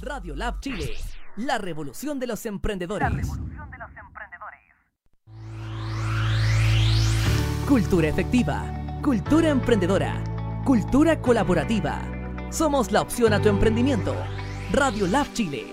[0.00, 0.94] Radio Lab Chile,
[1.36, 3.28] la revolución de los emprendedores.
[7.68, 10.22] Cultura efectiva, cultura emprendedora,
[10.64, 12.02] cultura colaborativa.
[12.50, 14.14] Somos la opción a tu emprendimiento.
[14.72, 15.64] Radio Lab Chile.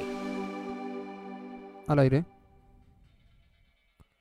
[1.87, 2.38] Al aire.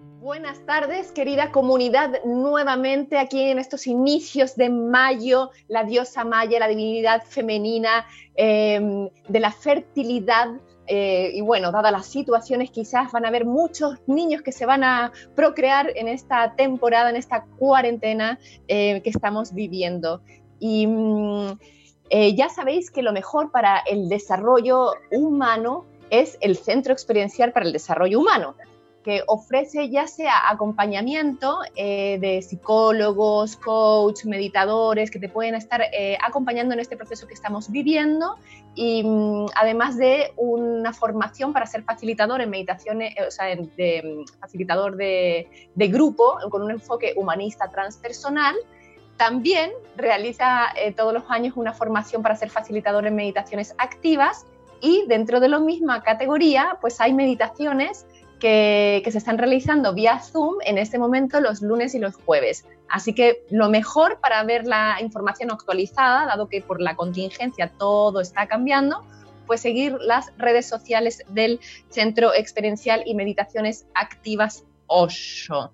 [0.00, 6.68] Buenas tardes, querida comunidad, nuevamente aquí en estos inicios de mayo, la diosa Maya, la
[6.68, 8.06] divinidad femenina
[8.36, 10.50] em, de la fertilidad.
[10.86, 14.84] Eh, y bueno, dadas las situaciones, quizás van a haber muchos niños que se van
[14.84, 18.38] a procrear en esta temporada, en esta cuarentena
[18.68, 20.22] eh, que estamos viviendo.
[20.60, 21.58] Y mm,
[22.10, 27.66] eh, ya sabéis que lo mejor para el desarrollo humano es el Centro Experiencial para
[27.66, 28.54] el Desarrollo Humano
[29.04, 36.18] que ofrece ya sea acompañamiento eh, de psicólogos, coach, meditadores que te pueden estar eh,
[36.24, 38.36] acompañando en este proceso que estamos viviendo
[38.74, 44.02] y mm, además de una formación para ser facilitador en meditaciones, eh, o sea, de,
[44.26, 48.56] mm, facilitador de, de, grupo con un enfoque humanista transpersonal.
[49.16, 54.46] También realiza todos los años una formación para ser facilitador en meditaciones activas
[54.80, 58.06] y dentro de la misma categoría pues hay meditaciones
[58.38, 62.64] que, se están realizando vía Zoom en este momento los lunes y los jueves.
[62.88, 68.20] Así que lo mejor para ver la información actualizada, dado que por la contingencia todo
[68.20, 69.04] está cambiando,
[69.46, 75.72] pues seguir las redes sociales del Centro Experiencial y Meditaciones Activas Osho.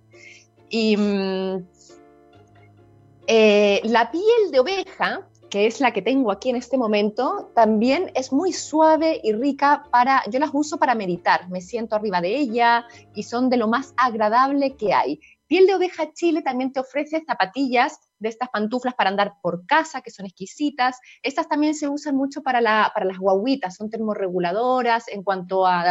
[0.71, 1.67] Y mm,
[3.27, 8.11] eh, la piel de oveja que es la que tengo aquí en este momento, también
[8.17, 12.35] es muy suave y rica para, yo las uso para meditar, me siento arriba de
[12.35, 15.21] ella y son de lo más agradable que hay.
[15.47, 20.01] Piel de Oveja Chile también te ofrece zapatillas de estas pantuflas para andar por casa,
[20.01, 20.99] que son exquisitas.
[21.23, 25.85] Estas también se usan mucho para, la, para las guaguitas, son termorreguladoras en cuanto a,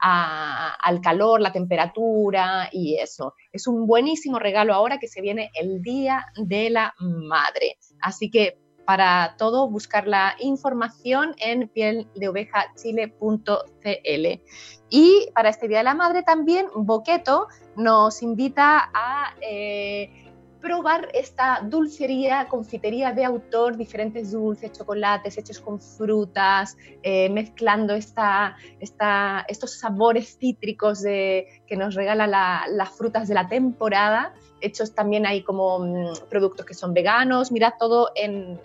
[0.00, 3.34] a, al calor, la temperatura y eso.
[3.52, 7.76] Es un buenísimo regalo ahora que se viene el Día de la Madre.
[8.00, 14.40] Así que para todo, buscar la información en pieldeovejachile.cl.
[14.88, 20.25] Y para este Día de la Madre también, Boqueto nos invita a eh,
[20.66, 29.78] probar esta dulcería, confitería de autor, diferentes dulces, chocolates hechos con frutas, eh, mezclando estos
[29.78, 32.26] sabores cítricos que nos regala
[32.68, 34.34] las frutas de la temporada.
[34.60, 38.58] Hechos también hay como mm, productos que son veganos, mirad todo en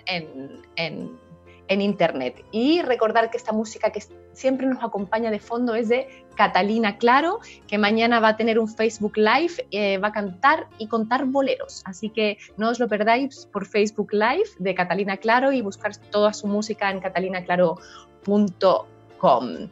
[1.72, 2.44] en internet.
[2.52, 7.40] Y recordar que esta música que siempre nos acompaña de fondo es de Catalina Claro,
[7.66, 11.82] que mañana va a tener un Facebook Live, eh, va a cantar y contar boleros.
[11.86, 16.34] Así que no os lo perdáis por Facebook Live de Catalina Claro y buscar toda
[16.34, 19.70] su música en catalinaclaro.com.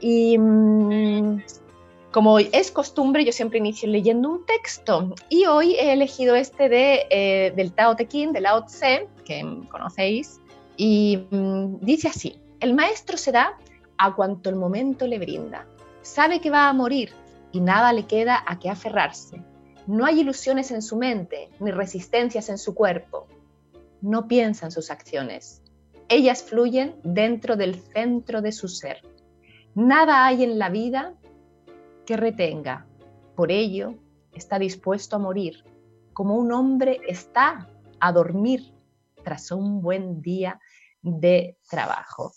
[0.00, 1.42] Y mm,
[2.12, 7.06] como es costumbre, yo siempre inicio leyendo un texto y hoy he elegido este de,
[7.10, 10.40] eh, del Tao Te de Lao Tse, que conocéis,
[10.82, 13.58] y mm, dice así, el maestro se da
[13.98, 15.66] a cuanto el momento le brinda.
[16.00, 17.12] Sabe que va a morir
[17.52, 19.44] y nada le queda a qué aferrarse.
[19.86, 23.26] No hay ilusiones en su mente ni resistencias en su cuerpo.
[24.00, 25.62] No piensa en sus acciones.
[26.08, 29.02] Ellas fluyen dentro del centro de su ser.
[29.74, 31.12] Nada hay en la vida
[32.06, 32.86] que retenga.
[33.36, 33.96] Por ello,
[34.32, 35.62] está dispuesto a morir,
[36.14, 37.68] como un hombre está
[38.00, 38.72] a dormir
[39.30, 40.58] tras un buen día
[41.02, 42.32] de trabajo.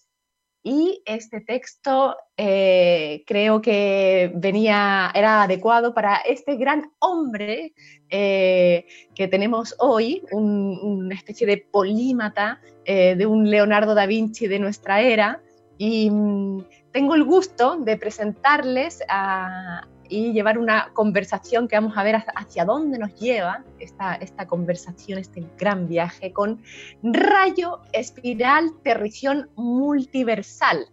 [0.61, 7.73] Y este texto eh, creo que venía, era adecuado para este gran hombre
[8.11, 14.59] eh, que tenemos hoy, una especie de polímata eh, de un Leonardo da Vinci de
[14.59, 15.41] nuestra era.
[15.79, 22.03] Y mm, tengo el gusto de presentarles a, y llevar una conversación que vamos a
[22.03, 26.61] ver hacia dónde nos lleva esta, esta conversación, este gran viaje con
[27.01, 30.85] rayo espiral terrición multiversal.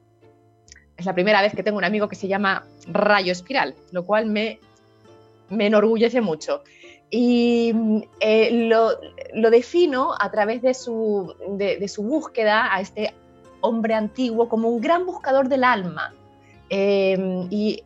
[0.96, 4.24] Es la primera vez que tengo un amigo que se llama rayo espiral, lo cual
[4.24, 4.58] me,
[5.50, 6.62] me enorgullece mucho.
[7.10, 7.74] Y
[8.20, 8.92] eh, lo,
[9.34, 13.12] lo, defino a través de su, de, su búsqueda a este
[13.60, 16.14] hombre antiguo como un gran buscador del alma.
[16.70, 17.82] Eh, y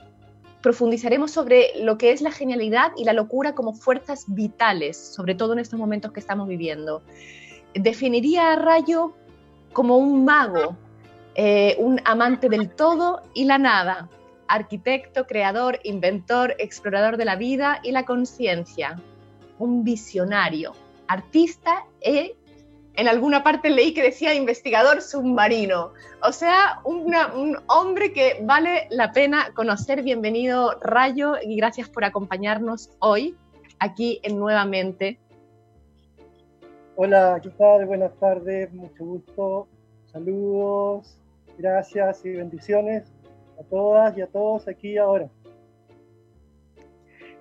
[0.65, 5.53] profundizaremos sobre lo que es la genialidad y la locura como fuerzas vitales, sobre todo
[5.53, 7.03] en estos momentos que estamos viviendo.
[7.75, 9.13] Definiría a Rayo
[9.75, 10.75] como un mago,
[11.35, 14.09] eh, un amante del todo y la nada,
[14.49, 18.99] arquitecto, creador, inventor, explorador de la vida y la conciencia,
[19.59, 20.73] un visionario,
[21.09, 22.37] artista e
[22.96, 25.93] en alguna parte leí que decía investigador submarino.
[26.23, 30.02] O sea, un hombre que vale la pena conocer.
[30.02, 33.37] Bienvenido, Rayo, y gracias por acompañarnos hoy
[33.81, 35.19] aquí en Nuevamente.
[36.96, 37.87] Hola, ¿qué tal?
[37.87, 39.69] Buenas tardes, mucho gusto.
[40.12, 41.19] Saludos,
[41.58, 43.12] gracias y bendiciones
[43.58, 45.29] a todas y a todos aquí ahora.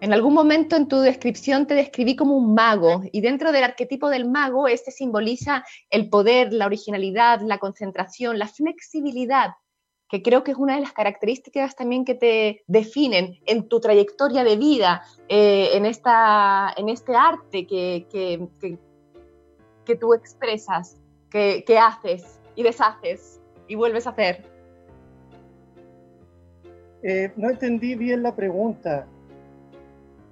[0.03, 4.09] En algún momento en tu descripción te describí como un mago y dentro del arquetipo
[4.09, 9.51] del mago este simboliza el poder, la originalidad, la concentración, la flexibilidad,
[10.09, 14.44] que creo que es una de las características también que te definen en tu trayectoria
[14.44, 20.97] de vida, eh, en, esta, en este arte que, que, tú expresas,
[21.29, 23.39] que, que haces y deshaces
[23.69, 24.44] y vuelves a hacer.
[27.03, 29.07] Eh, no entendí bien la pregunta.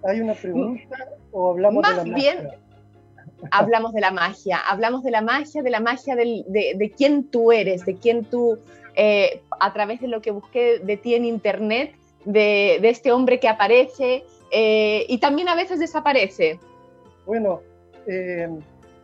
[0.03, 2.59] ¿Hay una pregunta o hablamos de la bien, magia?
[3.51, 7.51] hablamos de la magia, hablamos de la magia, de la magia de, de, quién tú
[7.51, 8.59] eres, de quién tú,
[8.95, 11.95] eh, a través de lo que busqué de ti en internet,
[12.25, 16.59] de, de este hombre que aparece eh, y también a veces desaparece.
[17.25, 17.61] Bueno,
[18.07, 18.49] eh,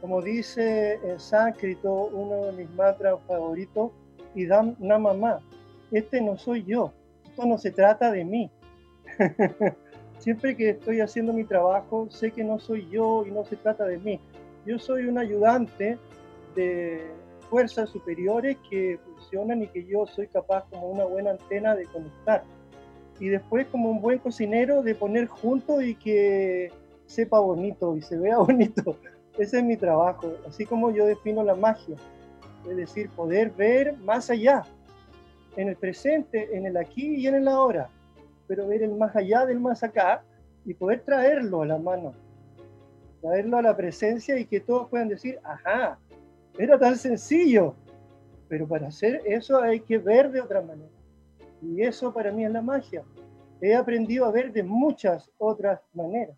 [0.01, 3.91] como dice en sánscrito uno de mis mantras favoritos,
[4.35, 5.39] Idam Namama,
[5.91, 6.91] este no soy yo,
[7.25, 8.51] esto no se trata de mí.
[10.19, 13.85] siempre que estoy haciendo mi trabajo, sé que no soy yo y no se trata
[13.85, 14.19] de mí.
[14.65, 15.97] Yo soy un ayudante
[16.55, 17.11] de
[17.49, 22.43] fuerzas superiores que funcionan y que yo soy capaz como una buena antena de conectar.
[23.19, 26.71] Y después como un buen cocinero de poner junto y que
[27.05, 28.97] sepa bonito y se vea bonito.
[29.37, 31.95] Ese es mi trabajo, así como yo defino la magia.
[32.67, 34.63] Es decir, poder ver más allá,
[35.55, 37.89] en el presente, en el aquí y en el ahora
[38.47, 40.23] pero ver el más allá del más acá
[40.65, 42.13] y poder traerlo a la mano,
[43.21, 45.99] traerlo a la presencia y que todos puedan decir, ajá,
[46.57, 47.75] era tan sencillo,
[48.47, 50.89] pero para hacer eso hay que ver de otra manera.
[51.61, 53.03] Y eso para mí es la magia.
[53.61, 56.37] He aprendido a ver de muchas otras maneras.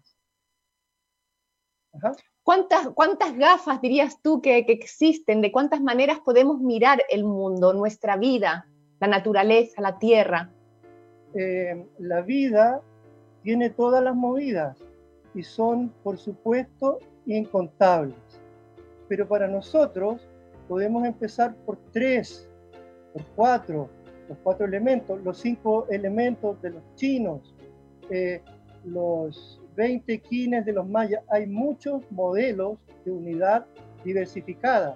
[2.44, 5.42] ¿Cuántas, ¿Cuántas gafas dirías tú que, que existen?
[5.42, 8.68] ¿De cuántas maneras podemos mirar el mundo, nuestra vida,
[9.00, 10.52] la naturaleza, la tierra?
[11.36, 12.82] Eh, la vida
[13.44, 14.78] tiene todas las movidas
[15.34, 18.16] y son, por supuesto, incontables.
[19.08, 20.28] Pero para nosotros
[20.68, 22.50] podemos empezar por tres,
[23.14, 23.90] por cuatro,
[24.28, 27.56] los cuatro elementos, los cinco elementos de los chinos,
[28.10, 28.42] eh,
[28.86, 31.24] los 20 quines de los mayas.
[31.30, 33.66] Hay muchos modelos de unidad
[34.04, 34.96] diversificada,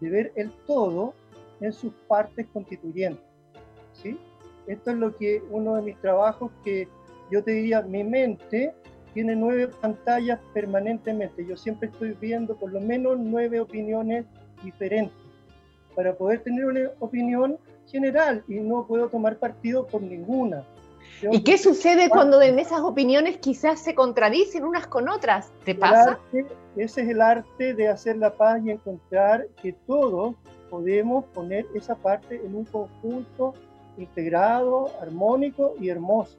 [0.00, 1.14] de ver el todo
[1.60, 3.24] en sus partes constituyentes.
[3.92, 4.18] ¿sí?
[4.68, 6.88] Esto es lo que uno de mis trabajos que
[7.30, 8.74] yo te diría, mi mente
[9.14, 11.44] tiene nueve pantallas permanentemente.
[11.44, 14.26] Yo siempre estoy viendo por lo menos nueve opiniones
[14.62, 15.16] diferentes
[15.94, 20.62] para poder tener una opinión general y no puedo tomar partido por ninguna.
[21.32, 25.50] ¿Y qué sucede cuando en esas opiniones quizás se contradicen unas con otras?
[25.64, 26.20] ¿Te pasa?
[26.76, 30.36] ese es el arte de hacer la paz y encontrar que todos
[30.70, 33.54] podemos poner esa parte en un conjunto
[33.98, 36.38] integrado, armónico y hermoso.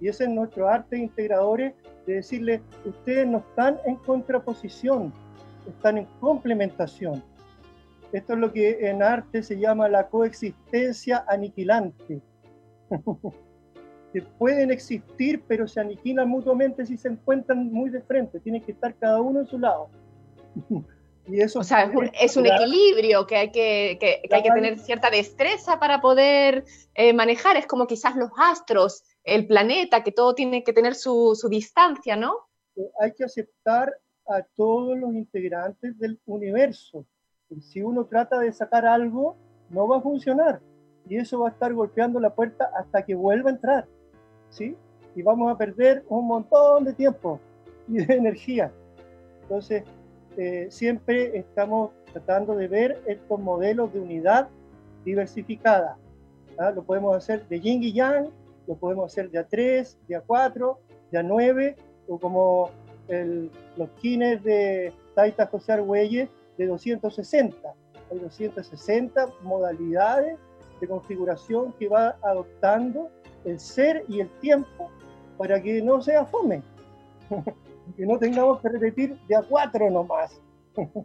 [0.00, 1.74] Y ese es nuestro arte de integradores,
[2.06, 5.12] de decirle, ustedes no están en contraposición,
[5.66, 7.22] están en complementación.
[8.12, 12.22] Esto es lo que en arte se llama la coexistencia aniquilante.
[14.12, 18.40] que pueden existir, pero se aniquilan mutuamente si se encuentran muy de frente.
[18.40, 19.90] Tienen que estar cada uno en su lado.
[21.54, 23.98] o sea, es un, equilibrio que hay que,
[24.30, 27.56] hay que tener cierta destreza para poder eh, manejar.
[27.56, 32.34] Es como quizás los astros, el planeta, que todo tiene que tener su, distancia, ¿no?
[33.00, 33.94] Hay que aceptar
[34.26, 37.04] a todos los integrantes del universo.
[37.60, 39.36] Si uno trata de sacar algo,
[39.70, 40.60] no va a funcionar.
[41.08, 43.88] Y eso va a estar golpeando la puerta hasta que vuelva a entrar.
[44.50, 44.76] ¿Sí?
[45.14, 47.40] Y vamos a perder un montón de tiempo
[47.86, 48.72] y de energía.
[49.42, 49.82] Entonces,
[50.38, 54.48] eh, siempre estamos tratando de ver estos modelos de unidad
[55.04, 55.98] diversificada.
[56.58, 56.70] ¿ah?
[56.70, 58.30] Lo podemos hacer de yin y yang,
[58.68, 60.76] lo podemos hacer de A3, de A4,
[61.10, 61.76] de A9,
[62.06, 62.70] o como
[63.76, 67.74] los kines de Taita José Argüelles de 260.
[68.12, 70.38] Hay 260 modalidades
[70.80, 73.10] de configuración que va adoptando
[73.44, 74.88] el ser y el tiempo
[75.36, 76.62] para que no sea fome.
[77.96, 80.40] que no tengamos que repetir de a cuatro nomás.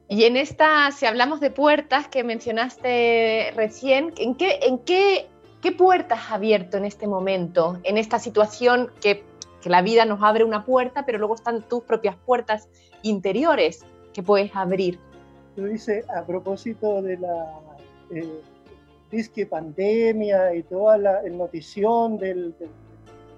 [0.07, 5.27] Y en esta, si hablamos de puertas que mencionaste recién, ¿en qué, en qué,
[5.61, 9.23] qué puertas has abierto en este momento, en esta situación que,
[9.61, 12.69] que la vida nos abre una puerta, pero luego están tus propias puertas
[13.01, 14.99] interiores que puedes abrir?
[15.55, 17.59] tú dices, a propósito de la
[18.11, 18.41] eh,
[19.11, 22.55] disque pandemia y toda la notición del,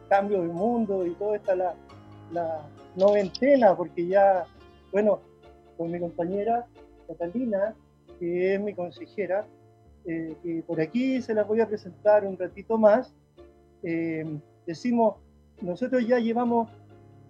[0.08, 1.74] cambio del mundo y toda esta la,
[2.32, 2.62] la
[2.96, 4.46] noventena, porque ya,
[4.92, 5.20] bueno,
[5.78, 6.66] con mi compañera
[7.08, 7.76] Catalina,
[8.20, 9.46] que es mi consejera,
[10.06, 13.14] eh, que por aquí se la voy a presentar un ratito más,
[13.84, 14.26] eh,
[14.66, 15.16] decimos,
[15.62, 16.70] nosotros ya llevamos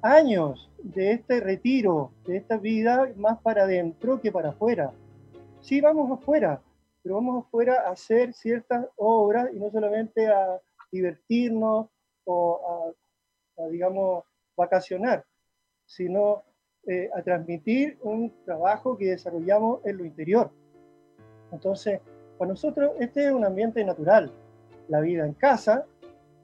[0.02, 4.92] años de este retiro, de esta vida más para adentro que para afuera.
[5.62, 6.62] Sí, vamos afuera,
[7.02, 11.88] pero vamos afuera a hacer ciertas obras y no solamente a divertirnos
[12.26, 12.94] o
[13.58, 14.24] a, digamos,
[14.56, 15.26] vacacionar,
[15.86, 16.44] sino
[16.88, 20.52] eh, a transmitir un trabajo que desarrollamos en lo interior.
[21.52, 22.00] Entonces,
[22.38, 24.32] para nosotros este es un ambiente natural.
[24.88, 25.86] La vida en casa,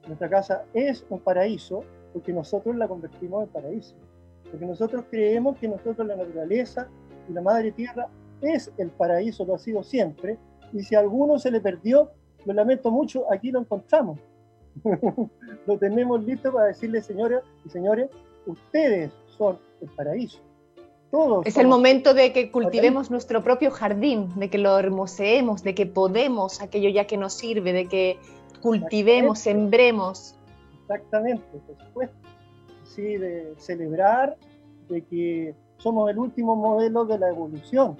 [0.06, 3.94] nuestra casa es un paraíso porque nosotros la convertimos en paraíso.
[4.50, 6.88] Porque nosotros creemos que nosotros la naturaleza
[7.28, 8.08] y la madre tierra
[8.40, 10.38] es el paraíso, lo ha sido siempre.
[10.72, 12.10] Y si a alguno se le perdió,
[12.44, 14.18] lo lamento mucho, aquí lo encontramos.
[15.66, 18.10] lo tenemos listo para decirle, señoras y señores,
[18.46, 20.38] ustedes son el paraíso.
[21.10, 25.74] Todos es el momento de que cultivemos nuestro propio jardín, de que lo hermoseemos, de
[25.74, 28.18] que podemos aquello ya que nos sirve, de que
[28.62, 30.34] cultivemos, sembremos.
[30.82, 32.16] Exactamente, por supuesto.
[32.84, 34.36] Sí, de celebrar
[34.88, 37.96] de que somos el último modelo de la evolución.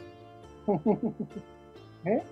[2.06, 2.22] ¿Eh?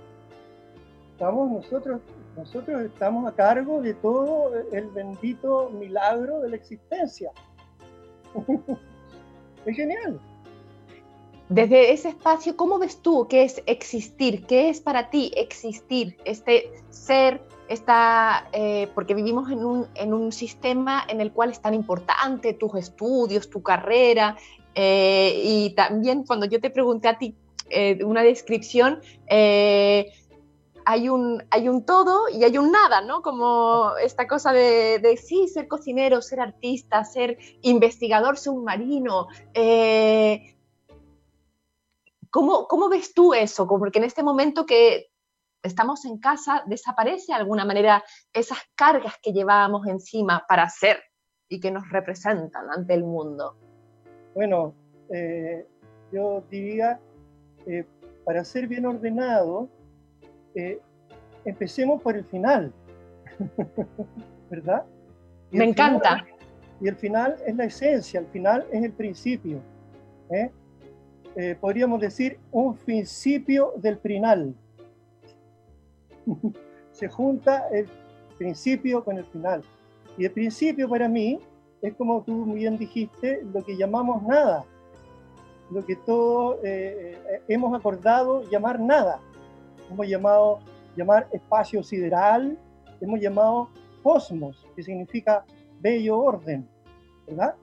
[1.13, 2.01] Estamos nosotros,
[2.37, 7.33] nosotros estamos a cargo de todo el bendito milagro de la existencia.
[9.67, 10.21] es genial.
[11.49, 14.47] Desde ese espacio, ¿cómo ves tú qué es existir?
[14.47, 16.17] ¿Qué es para ti existir?
[16.25, 21.61] Este ser, esta, eh, porque vivimos en un, en un, sistema en el cual es
[21.61, 24.37] tan importante tus estudios, tu carrera,
[24.77, 27.35] eh, y también cuando yo te pregunté a ti
[27.69, 29.01] eh, una descripción,
[30.91, 33.23] hay un, hay un todo y hay un nada, ¿no?
[33.23, 39.29] Como esta cosa de, de sí, ser cocinero, ser artista, ser investigador submarino,
[42.31, 43.67] ¿Cómo, ¿Cómo, ves tú eso?
[43.67, 45.11] Porque en este momento que
[45.63, 51.03] estamos en casa, desaparece de alguna manera esas cargas que llevábamos encima para ser
[51.49, 53.57] y que nos representan ante el mundo.
[54.35, 54.75] Bueno,
[55.13, 55.67] eh,
[56.13, 57.01] yo diría,
[57.67, 57.85] eh,
[58.25, 59.69] para ser bien ordenado,
[60.55, 60.81] eh,
[61.45, 62.73] empecemos por el final,
[64.51, 64.85] ¿verdad?
[65.51, 66.25] Me encanta.
[66.81, 69.61] y el final es la esencia, el final es el principio.
[70.31, 70.51] ¿eh?
[71.37, 74.55] Eh, podríamos decir, un principio del final.
[76.93, 77.89] Se junta el
[78.39, 79.63] principio con el final.
[80.17, 81.39] Y el principio para mí
[81.83, 84.65] es como tú bien dijiste, lo que llamamos nada,
[85.71, 89.21] lo que todos eh, eh, hemos acordado llamar nada.
[89.91, 90.61] Hemos llamado
[90.97, 92.59] llamar espacio sideral,
[93.01, 93.71] hemos llamado
[94.03, 95.45] cosmos, que significa
[95.81, 96.69] bello orden,
[97.27, 97.55] ¿verdad?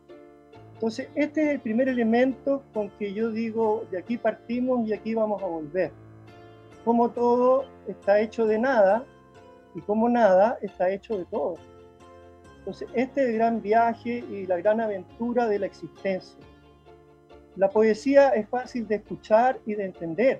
[0.73, 5.15] Entonces, este es el primer elemento con que yo digo, de aquí partimos y aquí
[5.15, 5.91] vamos a volver.
[6.85, 9.03] Como todo está hecho de nada
[9.73, 11.55] y como nada está hecho de todo.
[12.59, 16.37] Entonces, este es el gran viaje y la gran aventura de la existencia.
[17.55, 20.39] La poesía es fácil de escuchar y de entender,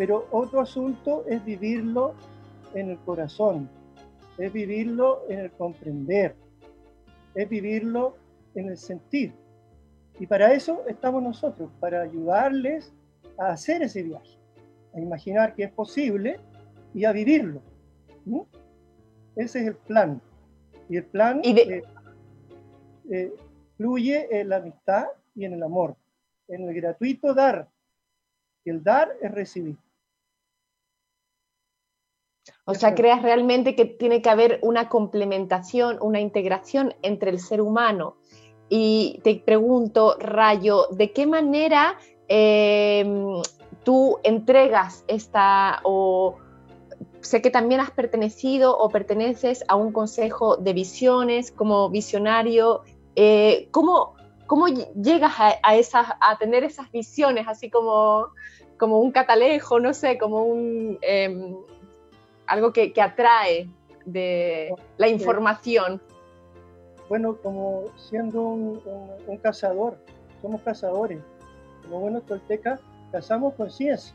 [0.00, 2.14] pero otro asunto es vivirlo
[2.72, 3.68] en el corazón,
[4.38, 6.34] es vivirlo en el comprender,
[7.34, 8.16] es vivirlo
[8.54, 9.34] en el sentir.
[10.18, 12.94] Y para eso estamos nosotros, para ayudarles
[13.38, 14.38] a hacer ese viaje,
[14.94, 16.40] a imaginar que es posible
[16.94, 17.60] y a vivirlo.
[19.36, 20.18] Ese es el plan.
[20.88, 21.82] Y el plan eh,
[23.10, 23.34] eh,
[23.76, 25.94] fluye en la amistad y en el amor,
[26.48, 27.68] en el gratuito dar.
[28.64, 29.76] Y el dar es recibir.
[32.64, 37.60] O sea, creas realmente que tiene que haber una complementación, una integración entre el ser
[37.60, 38.16] humano
[38.70, 43.42] y te pregunto, Rayo, ¿de qué manera em,
[43.82, 46.36] tú entregas esta o
[47.20, 52.82] sé que también has pertenecido o perteneces a un consejo de visiones como visionario.
[53.16, 54.14] Eh, ¿cómo,
[54.46, 58.28] ¿cómo, llegas a, esas, a tener esas visiones así como,
[58.78, 61.56] como un catalejo, no sé, como un, em,
[62.50, 63.68] algo que, que, atrae
[64.04, 66.00] de la información?
[67.10, 69.98] bueno, como siendo un, cazador,
[70.40, 71.18] somos cazadores.
[71.82, 72.80] Como buenos toltecas,
[73.10, 74.14] cazamos conciencia.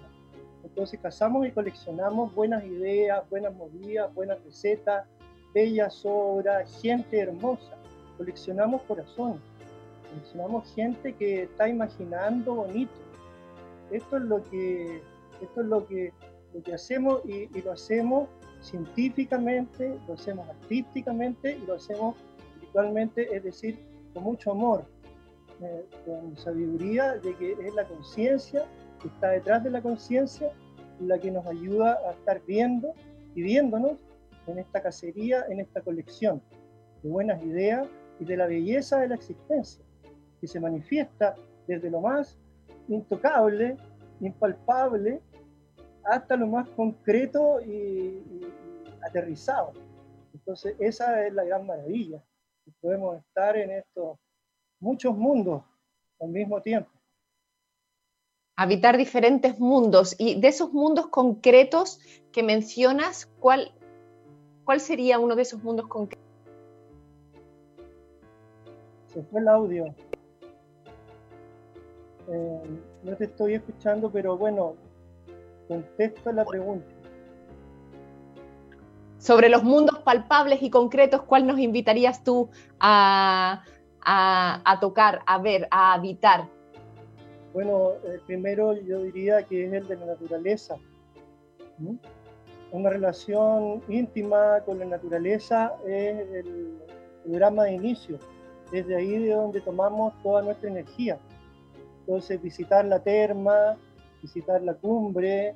[0.64, 5.06] Entonces cazamos y coleccionamos buenas ideas, buenas movidas, buenas recetas,
[5.54, 7.76] bellas obras, gente hermosa.
[8.18, 9.42] Coleccionamos corazones,
[10.10, 12.94] coleccionamos gente que está imaginando bonito.
[13.92, 15.02] esto es lo que,
[15.42, 16.14] esto es lo que,
[16.56, 18.30] lo que hacemos y, lo hacemos
[18.62, 22.16] científicamente, lo hacemos artísticamente y lo hacemos
[22.54, 23.78] espiritualmente, es decir,
[24.14, 24.86] con mucho amor,
[25.62, 28.66] eh, con sabiduría de que es la conciencia
[29.02, 30.50] que está detrás de la conciencia
[31.02, 32.94] la que nos ayuda a estar viendo
[33.36, 33.98] y viéndonos
[34.48, 36.42] en esta cacería, en esta colección
[37.04, 37.86] de buenas ideas
[38.22, 39.84] y de la belleza de la existencia,
[40.40, 41.36] que se manifiesta
[41.68, 42.38] desde lo más
[42.88, 43.76] intocable,
[44.22, 45.20] impalpable,
[46.06, 48.22] hasta lo más concreto y,
[49.06, 49.74] aterrizado.
[50.34, 52.24] Entonces, esa es la gran maravilla,
[52.64, 54.18] que podemos estar en estos
[54.80, 55.64] muchos mundos
[56.20, 56.90] al mismo tiempo.
[58.58, 60.16] Habitar diferentes mundos.
[60.18, 62.00] Y de esos mundos concretos
[62.32, 63.74] que mencionas, ¿cuál,
[64.64, 66.26] cuál sería uno de esos mundos concretos?
[69.08, 69.86] Se fue el audio.
[72.28, 72.62] Eh,
[73.04, 74.76] no te estoy escuchando, pero bueno,
[75.68, 76.88] contesto la pregunta.
[79.18, 83.64] Sobre los mundos palpables y concretos, ¿cuál nos invitarías tú a,
[84.06, 86.48] a, tocar, a ver, a habitar?
[87.54, 90.76] Bueno, eh, primero yo diría que es el de la naturaleza.
[92.72, 96.78] Una relación íntima con la naturaleza es el
[97.24, 98.20] programa de inicio.
[98.72, 101.18] Desde ahí de donde tomamos toda nuestra energía.
[102.02, 103.78] Entonces, visitar la terma,
[104.26, 105.56] visitar la cumbre,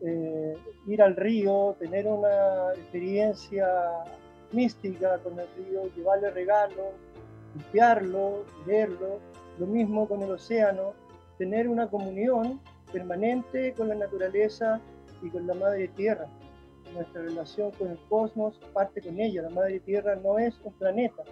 [0.00, 0.54] eh,
[0.88, 3.66] ir al río, tener una experiencia
[4.52, 6.90] mística con el río, llevarle regalos,
[7.54, 9.20] limpiarlo, verlo,
[9.60, 10.94] lo mismo con el océano,
[11.38, 12.60] tener una comunión
[12.92, 14.80] permanente con la naturaleza
[15.22, 16.26] y con la madre tierra.
[16.94, 19.42] Nuestra relación con el cosmos parte con ella.
[19.42, 21.22] La madre tierra no es un planeta.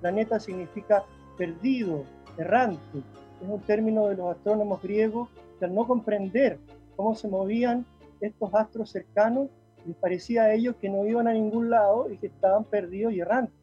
[0.00, 1.04] Planeta significa
[1.36, 2.02] perdido,
[2.36, 2.98] errante.
[3.42, 5.28] Es un término de los astrónomos griegos
[5.64, 6.58] al no comprender
[6.96, 7.86] cómo se movían
[8.20, 9.48] estos astros cercanos,
[9.86, 13.20] les parecía a ellos que no iban a ningún lado y que estaban perdidos y
[13.20, 13.54] errantes.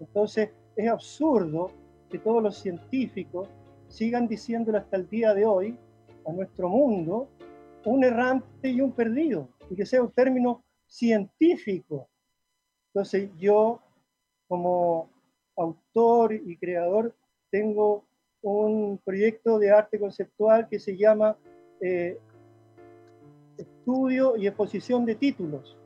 [0.00, 1.70] Entonces, es absurdo
[2.10, 3.48] que todos los científicos
[3.88, 5.76] sigan diciéndole hasta el día de hoy
[6.26, 7.28] a nuestro mundo
[7.84, 12.08] un errante y un perdido, y que sea un término científico.
[12.88, 13.80] Entonces yo,
[14.48, 15.08] como
[15.56, 17.14] autor y creador,
[17.50, 18.04] tengo
[18.42, 21.36] un proyecto de arte conceptual que se llama
[21.80, 22.18] eh,
[23.56, 25.76] Estudio y Exposición de Títulos.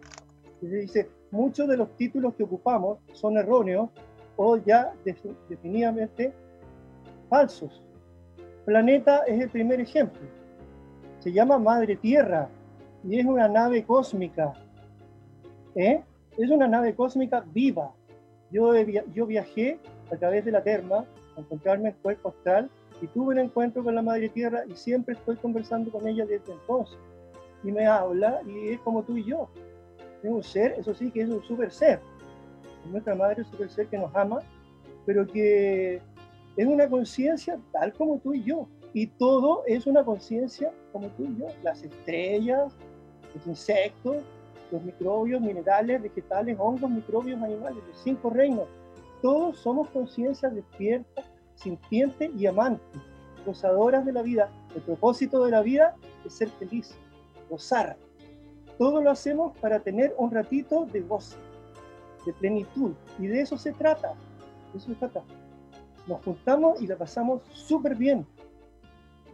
[0.60, 3.90] se dice, muchos de los títulos que ocupamos son erróneos
[4.36, 4.92] o ya
[5.48, 6.32] definitivamente
[7.28, 7.82] falsos.
[8.64, 10.22] Planeta es el primer ejemplo.
[11.20, 12.48] Se llama Madre Tierra
[13.04, 14.52] y es una nave cósmica.
[15.74, 16.02] ¿eh?
[16.36, 17.92] Es una nave cósmica viva.
[18.50, 19.78] Yo, yo viajé
[20.10, 21.04] a través de la terma
[21.36, 22.70] encontrarme el cuerpo astral
[23.00, 26.52] y tuve un encuentro con la Madre Tierra y siempre estoy conversando con ella desde
[26.52, 26.98] entonces.
[27.62, 29.48] Y me habla y es como tú y yo.
[30.22, 32.00] Es un ser, eso sí que es un super ser
[32.90, 34.40] nuestra madre es un ser que nos ama,
[35.04, 36.00] pero que
[36.56, 38.68] es una conciencia tal como tú y yo.
[38.92, 41.46] Y todo es una conciencia como tú y yo.
[41.62, 42.72] Las estrellas,
[43.34, 44.16] los insectos,
[44.72, 48.66] los microbios, minerales, vegetales, hongos, microbios, animales, los cinco reinos.
[49.26, 51.24] Todos somos conciencias despiertas,
[51.56, 53.02] sintientes y amantes,
[53.44, 54.48] gozadoras de la vida.
[54.72, 56.94] El propósito de la vida es ser feliz,
[57.50, 57.96] gozar.
[58.78, 61.38] Todo lo hacemos para tener un ratito de gozo
[62.24, 62.92] de plenitud.
[63.18, 64.14] Y de eso se trata.
[64.72, 65.24] De eso se trata.
[66.06, 68.24] Nos juntamos y la pasamos súper bien.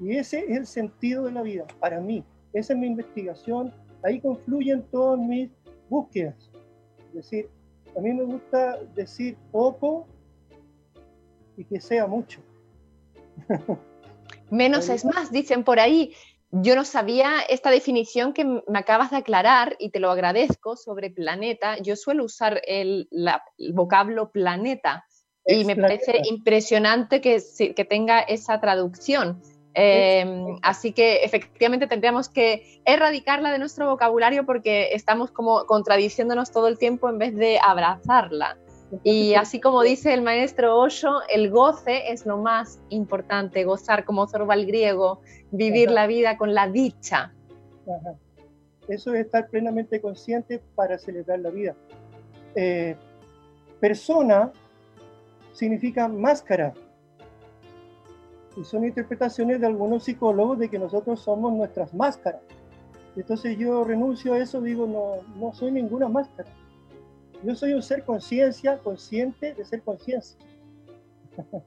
[0.01, 2.25] Y ese es el sentido de la vida, para mí.
[2.55, 3.75] Esa es mi investigación.
[4.03, 5.51] Ahí confluyen todas mis
[5.91, 6.51] búsquedas.
[7.09, 7.51] Es decir,
[7.97, 10.07] a mí me gusta decir poco
[11.57, 12.41] y que sea mucho.
[14.51, 16.15] Menos es más, dicen por ahí.
[16.51, 21.09] Yo no sabía esta definición que me acabas de aclarar y te lo agradezco sobre
[21.09, 21.79] planeta.
[21.79, 23.09] Yo suelo usar el,
[23.73, 25.07] vocablo planeta
[25.47, 27.43] y me parece impresionante que,
[27.75, 29.41] que, tenga esa traducción.
[29.75, 36.69] Em, así que efectivamente tendríamos que erradicarla de nuestro vocabulario porque estamos como contradiciéndonos todo
[36.69, 38.59] el tiempo en vez de abrazarla.
[39.05, 44.27] Y así como dice el maestro Osho, el goce es lo más importante, gozar como
[44.27, 47.33] zorba el griego, vivir la vida con la dicha.
[48.89, 51.75] Eso es estar plenamente consciente para celebrar la vida.
[52.55, 52.95] Eh,
[53.81, 54.53] persona
[55.53, 56.75] significa máscara.
[58.57, 62.43] Y son interpretaciones de algunos psicólogos de que nosotros somos nuestras máscaras.
[63.17, 66.49] Entonces yo renuncio a eso, digo, no, no soy ninguna máscara
[67.43, 70.39] yo soy un ser conciencia, consciente de ser conciencia.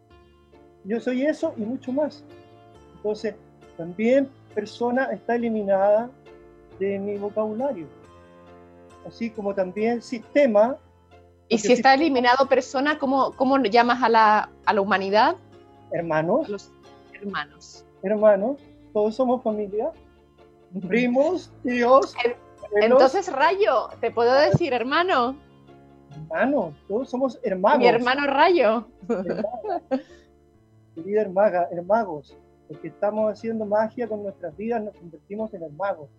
[0.83, 2.23] Yo soy eso y mucho más.
[2.95, 3.35] Entonces,
[3.75, 6.09] también persona está eliminada
[6.79, 7.87] de mi vocabulario.
[9.05, 10.77] Así como también sistema.
[11.49, 15.35] Y si está eliminado persona, ¿cómo, cómo llamas a la, a la humanidad?
[15.91, 16.49] Hermanos.
[16.49, 16.71] los
[17.25, 17.85] hermanos.
[18.03, 18.59] Hermanos,
[18.93, 19.91] todos somos familia.
[20.87, 22.13] Primos, tíos.
[22.81, 25.35] Entonces, Rayo, ¿te puedo decir hermano?
[26.11, 27.79] Hermano, todos somos hermanos.
[27.79, 28.87] Mi hermano Rayo.
[30.95, 36.09] Querida hermaga, hermagos, porque estamos haciendo magia con nuestras vidas, nos convertimos en hermagos.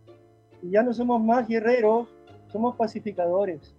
[0.62, 2.09] Y ya no somos más guerreros,
[2.49, 3.75] somos pacificadores.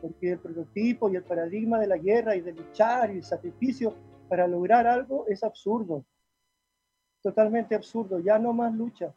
[0.00, 3.94] Porque el prototipo y el paradigma de la guerra y de luchar y el sacrificio
[4.28, 6.04] para lograr algo es absurdo.
[7.22, 8.18] Totalmente absurdo.
[8.18, 9.12] Ya no más lucha.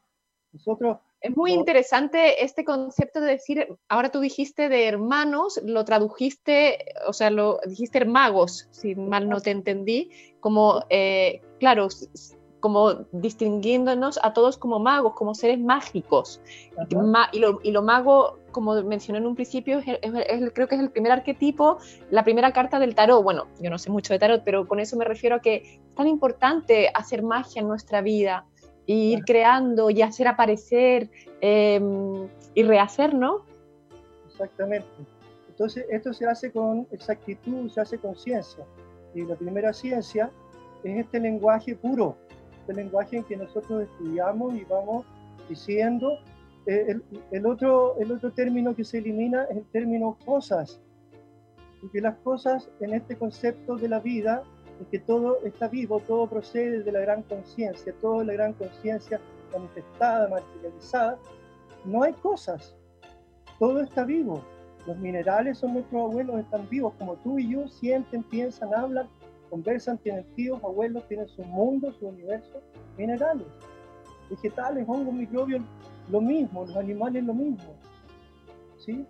[0.51, 6.93] Nosotros es muy interesante este concepto de decir, ahora tú dijiste de hermanos, lo tradujiste,
[7.07, 10.11] o sea, lo dijiste hermagos, si mal no te entendí,
[10.41, 11.87] como, eh, claro,
[12.63, 16.39] como distinguiéndonos a todos como magos, como seres mágicos.
[17.33, 19.81] y, lo, y, lo, mago, como mencioné en un principio,
[20.53, 23.21] creo que es el primer arquetipo, la primera carta del tarot.
[23.21, 25.95] Bueno, yo no sé mucho de tarot, pero con eso me refiero a que es
[25.95, 28.45] tan importante hacer magia en nuestra vida
[28.85, 33.43] y ir creando y hacer aparecer em, y rehacer, ¿no?
[34.31, 34.87] Exactamente.
[35.49, 38.63] Entonces, esto se hace con exactitud, se hace con ciencia.
[39.13, 40.31] Y la primera ciencia
[40.85, 42.15] es este lenguaje puro,
[42.71, 45.05] el lenguaje en que nosotros estudiamos y vamos
[45.49, 46.19] diciendo.
[46.65, 46.97] Eh,
[47.31, 50.79] el, otro, el otro término que se elimina es el término cosas,
[51.81, 54.43] porque las cosas en este concepto de la vida
[54.79, 59.19] es que todo está vivo, todo procede de la gran conciencia, toda la gran conciencia
[59.51, 61.19] manifestada, materializada.
[61.83, 62.75] No hay cosas,
[63.59, 64.41] todo está vivo.
[64.87, 69.07] Los minerales son nuestros abuelos, están vivos, como tú y yo, sienten, piensan, hablan,
[69.53, 72.59] conversan, tienen tíos, abuelos, tienen su mundo, su universo,
[72.97, 73.45] minerales,
[74.27, 75.61] vegetales, hongos, microbios,
[76.09, 77.75] lo mismo, los animales lo mismo.
[78.83, 79.05] ¿Sí?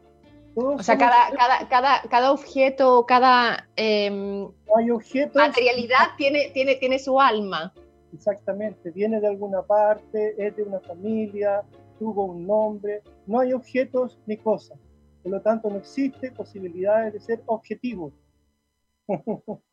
[0.55, 4.11] o sea, cada, cada, cada, cada, objeto, cada eh,
[5.33, 7.73] materialidad tiene, tiene, tiene su alma.
[8.13, 11.63] Exactamente, viene de alguna parte, es de una familia,
[11.99, 13.01] tuvo un nombre.
[13.27, 14.77] No hay objetos ni cosas.
[15.23, 18.11] Por lo tanto, no existe posibilidad de ser objetivos.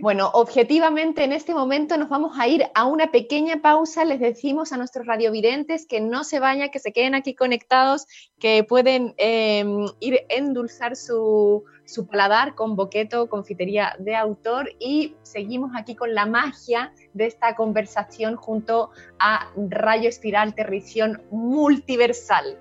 [0.00, 4.04] Bueno, objetivamente en este momento nos vamos a ir a una pequeña pausa.
[4.04, 8.06] Les decimos a nuestros radiovidentes que no se vayan, que se queden aquí conectados,
[8.38, 15.16] que pueden em, ir a endulzar su, su paladar con boqueto, confitería de autor y
[15.22, 22.58] seguimos aquí con la magia de esta conversación junto a Rayo Espiral Terrición Multiversal.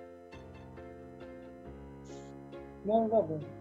[2.83, 3.52] No, no, no.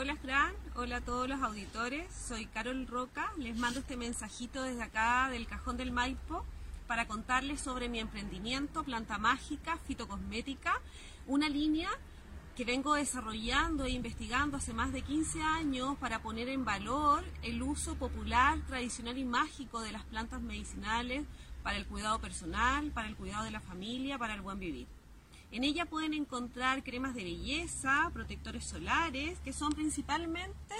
[0.00, 4.80] Hola Fran, hola a todos los auditores, soy Carol Roca, les mando este mensajito desde
[4.80, 6.44] acá del Cajón del Maipo
[6.86, 10.80] para contarles sobre mi emprendimiento Planta Mágica Fitocosmética,
[11.26, 11.90] una línea
[12.54, 17.60] que vengo desarrollando e investigando hace más de 15 años para poner en valor el
[17.60, 21.26] uso popular, tradicional y mágico de las plantas medicinales
[21.64, 24.86] para el cuidado personal, para el cuidado de la familia, para el buen vivir.
[25.50, 30.74] En ella pueden encontrar cremas de belleza, protectores solares, que son principalmente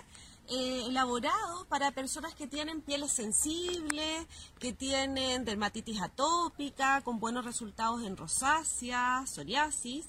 [0.48, 4.26] eh, elaborados para personas que tienen pieles sensibles,
[4.58, 10.06] que tienen dermatitis atópica, con buenos resultados en rosácea, psoriasis.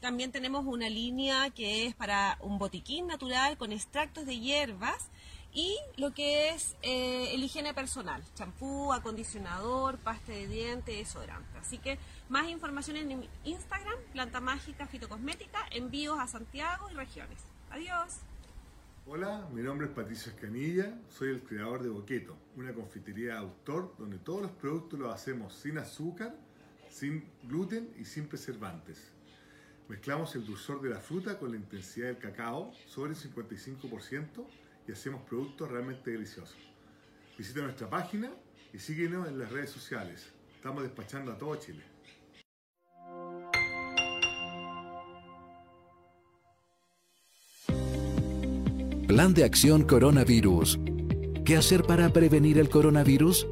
[0.00, 5.08] También tenemos una línea que es para un botiquín natural con extractos de hierbas
[5.54, 11.58] y lo que es eh, el higiene personal, champú, acondicionador, pasta de dientes, desodorante.
[11.58, 17.38] Así que más información en Instagram, Planta Mágica Fitocosmética, envíos a Santiago y regiones.
[17.70, 18.20] Adiós.
[19.06, 23.94] Hola, mi nombre es Patricio Escanilla, soy el creador de Boqueto, una confitería de autor
[23.98, 26.34] donde todos los productos los hacemos sin azúcar,
[26.88, 29.10] sin gluten y sin preservantes.
[29.88, 34.46] Mezclamos el dulzor de la fruta con la intensidad del cacao sobre el 55%
[34.86, 36.56] y hacemos productos realmente deliciosos.
[37.36, 38.30] Visita nuestra página
[38.72, 40.32] y síguenos en las redes sociales.
[40.56, 41.82] Estamos despachando a todo Chile.
[49.06, 50.80] Plan de acción coronavirus.
[51.44, 53.46] ¿Qué hacer para prevenir el coronavirus?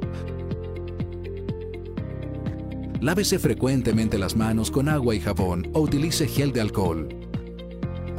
[3.00, 7.19] Lávese frecuentemente las manos con agua y jabón o utilice gel de alcohol.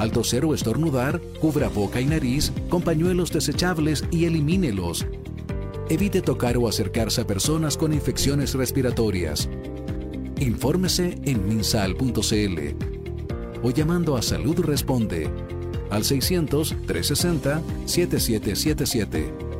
[0.01, 5.05] Al toser o estornudar, cubra boca y nariz con pañuelos desechables y elimínelos.
[5.89, 9.47] Evite tocar o acercarse a personas con infecciones respiratorias.
[10.39, 12.59] Infórmese en minsal.cl
[13.61, 15.29] o llamando a Salud Responde
[15.91, 19.50] al 600 360 7777.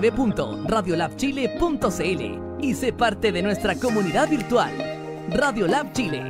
[0.00, 4.70] www.radiolabchile.cl y sé parte de nuestra comunidad virtual.
[5.30, 6.22] Radiolab Chile,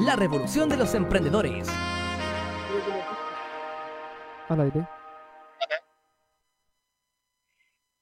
[0.00, 1.68] la revolución de los emprendedores.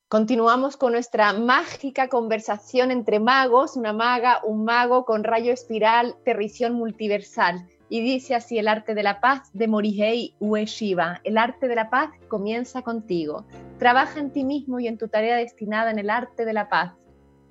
[0.08, 6.74] Continuamos con nuestra mágica conversación entre magos, una maga, un mago con rayo espiral, terrición
[6.74, 7.68] multiversal.
[7.88, 11.20] Y dice así el arte de la paz de Morihei Ueshiba.
[11.24, 13.44] El arte de la paz comienza contigo.
[13.78, 16.94] Trabaja en ti mismo y en tu tarea destinada en el arte de la paz.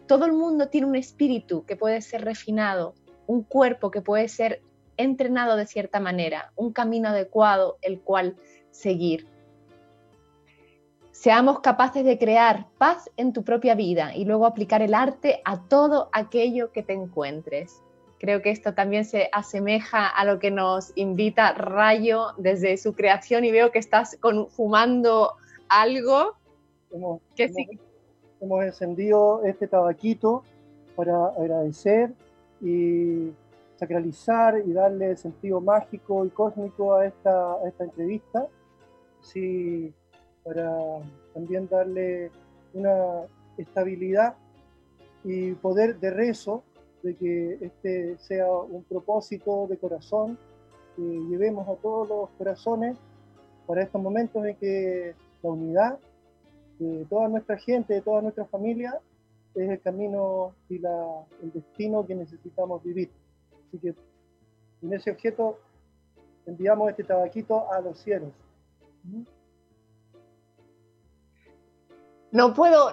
[0.08, 2.96] Todo el mundo tiene un espíritu que puede ser refinado,
[3.28, 4.62] un cuerpo que puede ser
[4.98, 8.36] entrenado de cierta manera, un camino adecuado el cual
[8.72, 9.28] seguir.
[11.12, 15.62] Seamos capaces de crear paz en tu propia vida y luego aplicar el arte a
[15.68, 17.82] todo aquello que te encuentres.
[18.24, 23.44] Creo que esto también se asemeja a lo que nos invita Rayo desde su creación
[23.44, 25.34] y veo que estás fumando
[25.68, 26.32] algo
[26.90, 27.52] hemos, que
[28.40, 30.46] hemos, encendido este tabaquito
[30.96, 32.14] para agradecer
[32.62, 33.34] y
[33.76, 38.48] sacralizar y darle sentido mágico y cósmico a esta, esta entrevista,
[39.20, 39.94] sí,
[40.46, 40.74] para
[41.34, 42.32] también darle
[42.74, 43.24] una
[43.58, 44.36] estabilidad
[45.26, 46.64] y poder de rezo
[47.04, 50.38] de que este sea un propósito de corazón
[50.96, 52.98] que llevemos a todos los corazones
[53.68, 56.00] para estos momentos en que la unidad
[56.80, 59.00] de toda nuestra gente, de toda nuestra familia,
[59.56, 63.12] es el camino y la, el destino que necesitamos vivir.
[63.68, 63.94] Así que
[64.82, 65.60] en ese objeto
[66.46, 68.32] enviamos este tabaquito a los cielos.
[72.34, 72.90] No puedo,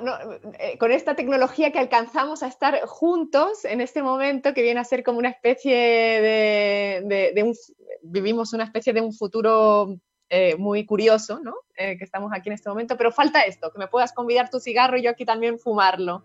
[0.58, 4.84] eh, con esta tecnología que alcanzamos a estar juntos en este momento, que viene a
[4.84, 7.54] ser como una especie de, un,
[8.02, 9.96] vivimos una especie de un futuro
[10.28, 11.54] eh, muy curioso, ¿no?
[11.74, 14.60] Eh, que estamos aquí en este momento, pero falta esto, que me puedas convidar tu
[14.60, 16.22] cigarro y yo aquí también fumarlo.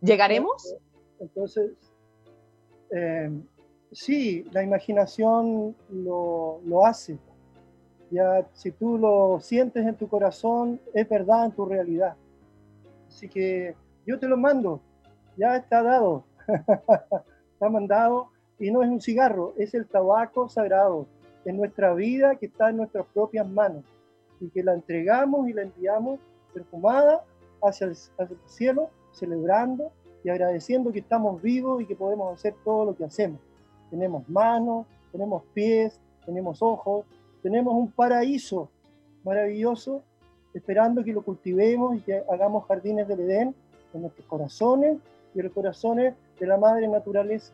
[0.00, 0.76] ¿Llegaremos?
[1.18, 1.72] Entonces,
[3.90, 7.18] sí, la imaginación lo, lo, hace.
[8.12, 12.14] Ya, si tú lo sientes en tu corazón, es verdad en tu realidad.
[13.16, 13.74] Así que
[14.06, 14.82] yo te lo mando,
[15.38, 21.06] ya está dado, está mandado y no es un cigarro, es el tabaco sagrado.
[21.46, 23.84] En nuestra vida que está en nuestras propias manos.
[24.38, 26.20] Y que la entregamos y la enviamos
[26.52, 27.24] perfumada
[27.62, 27.96] hacia el,
[28.44, 33.40] cielo, celebrando y agradeciendo que estamos vivos y que podemos hacer todo lo que hacemos.
[33.88, 37.06] Tenemos manos, tenemos pies, tenemos ojos,
[37.42, 38.68] tenemos un paraíso
[39.24, 40.02] maravilloso
[40.56, 43.54] esperando que lo cultivemos y que hagamos jardines del Edén
[43.92, 44.98] en nuestros corazones
[45.34, 47.52] y en los corazones de la Madre Naturaleza.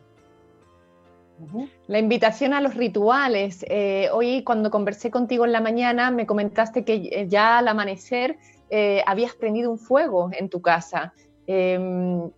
[1.87, 3.65] La invitación a los rituales.
[3.67, 8.37] Eh, hoy cuando conversé contigo en la mañana me comentaste que eh, ya al amanecer
[8.69, 11.13] eh, habías prendido un fuego en tu casa.
[11.47, 12.31] Em,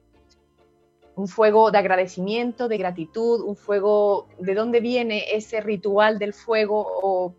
[1.17, 6.85] un fuego de agradecimiento, de gratitud, un fuego, ¿de dónde viene ese ritual del fuego
[6.85, 7.33] o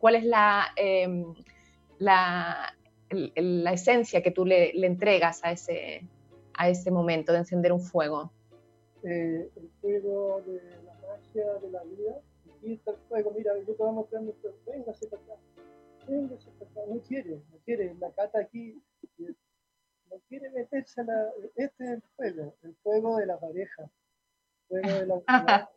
[0.00, 1.26] cuál es la, em,
[2.02, 2.74] la,
[3.10, 6.06] la, esencia que tú le, le, entregas a ese,
[6.54, 8.32] a ese momento de encender un fuego?
[9.04, 10.60] el fuego de
[11.34, 12.20] de la vida.
[12.56, 14.54] Aquí está el fuego, mira, yo te voy a mostrar nuestro.
[14.66, 15.34] Véngase para acá.
[16.06, 16.80] Véngase para acá.
[16.88, 17.94] No quiere, no quiere.
[17.98, 18.82] La cata aquí
[19.18, 21.30] no quiere meterse a la.
[21.56, 23.90] Este es el fuego, el fuego de la pareja.
[24.68, 25.22] Fuego de la.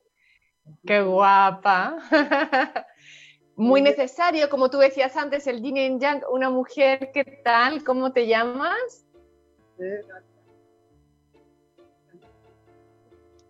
[0.86, 1.98] ¡Qué guapa!
[3.56, 7.84] Muy necesario, como tú decías antes, el yin y yang, una mujer, ¿qué tal?
[7.86, 9.06] ¿Cómo te llamas?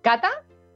[0.02, 0.30] ¿Cata?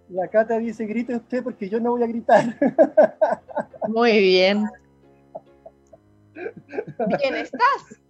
[0.10, 2.44] La Cata dice, grite usted porque yo no voy a gritar.
[3.88, 4.66] Muy bien.
[6.34, 8.02] Bien, estás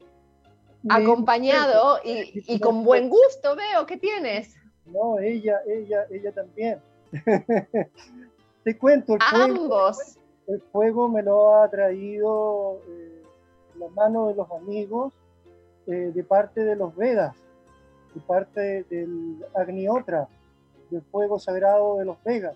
[0.88, 4.55] acompañado y, con buen gusto veo que tienes.
[4.86, 6.79] No, ella, ella, ella también.
[8.63, 10.17] Te cuento, el Ambos.
[10.49, 13.23] El fuego me lo ha traído eh,
[13.77, 15.13] la mano de los amigos
[15.85, 17.35] eh, de parte de los Vedas,
[18.15, 20.27] de parte del Agniotra
[20.89, 22.55] del fuego sagrado de los Vegas.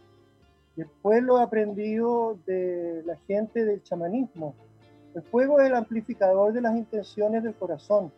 [0.75, 4.55] Después lo he aprendido de la gente del chamanismo.
[5.13, 8.11] El fuego es el amplificador de las intenciones del corazón,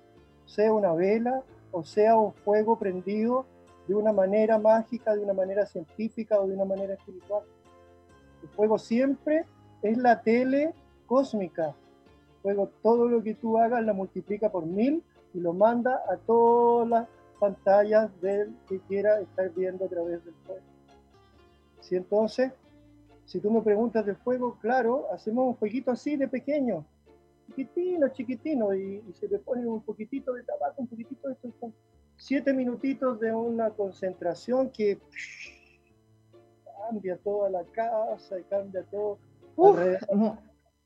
[0.46, 3.46] sea una vela o sea un fuego prendido
[3.90, 7.44] de una manera mágica, de una manera científica o de una manera espiritual.
[8.42, 9.44] El fuego siempre
[9.86, 10.74] es la tele
[11.06, 11.68] cósmica.
[11.68, 16.18] El fuego, todo lo que tú hagas, la multiplica por mil y lo manda a
[16.18, 17.08] todas las
[17.40, 20.62] pantallas del que quiera estar viendo a través del fuego.
[21.82, 22.52] Si entonces,
[23.26, 26.84] si tú me preguntas del fuego, claro, hacemos un jueguito así de pequeño,
[27.48, 31.72] chiquitino, chiquitino, y, se le pone un poquitito de tabaco, un poquitito de esto,
[32.18, 35.00] siete minutitos de una concentración que
[36.88, 39.20] cambia toda la casa y cambia todo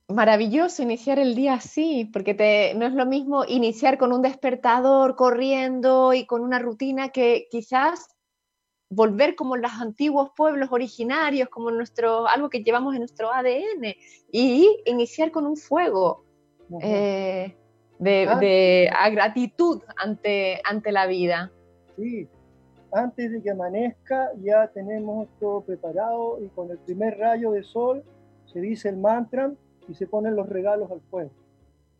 [0.07, 5.15] maravilloso iniciar el día así, porque te, no es lo mismo iniciar con un despertador
[5.15, 8.07] corriendo y con una rutina que quizás
[8.89, 13.95] volver como los antiguos pueblos originarios, como nuestro, algo que llevamos en nuestro ADN,
[14.31, 16.25] y iniciar con un fuego
[16.81, 17.55] eh,
[17.99, 18.39] de, ah.
[18.39, 21.51] de gratitud ante, ante la vida.
[21.95, 22.27] Sí,
[22.91, 28.03] antes de que amanezca ya tenemos todo preparado y con el primer rayo de sol
[28.51, 29.51] se dice el mantra
[29.87, 31.31] y se ponen los regalos al fuego.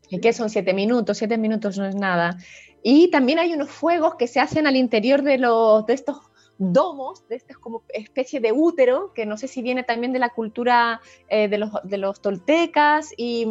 [0.10, 1.18] ¿Y qué son siete minutos?
[1.18, 2.38] Siete minutos no es nada.
[2.82, 6.18] Y también hay unos fuegos que se hacen al interior de, los, de estos
[6.58, 10.30] domos, de estas como especie de útero, que no sé si viene también de la
[10.30, 13.46] cultura eh, de, los, de, los, toltecas y,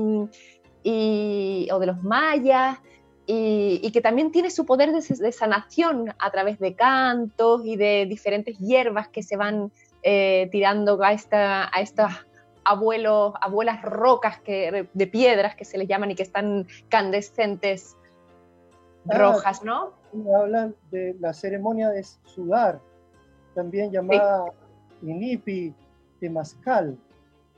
[0.83, 2.79] y, o de los mayas,
[3.31, 8.07] y, que también tiene su poder de, de, sanación a través de cantos y de
[8.09, 9.71] diferentes hierbas que se van
[10.03, 12.27] eh, tirando a, esta, a estas
[12.69, 17.97] abuelos, abuelas rocas que, de piedras que se les llaman y que están candescentes
[19.09, 19.95] ah, rojas, ¿no?
[20.37, 22.81] Hablan de la ceremonia de sudar,
[23.55, 24.53] también llamada
[25.03, 25.75] inipi
[26.21, 26.99] de mascal.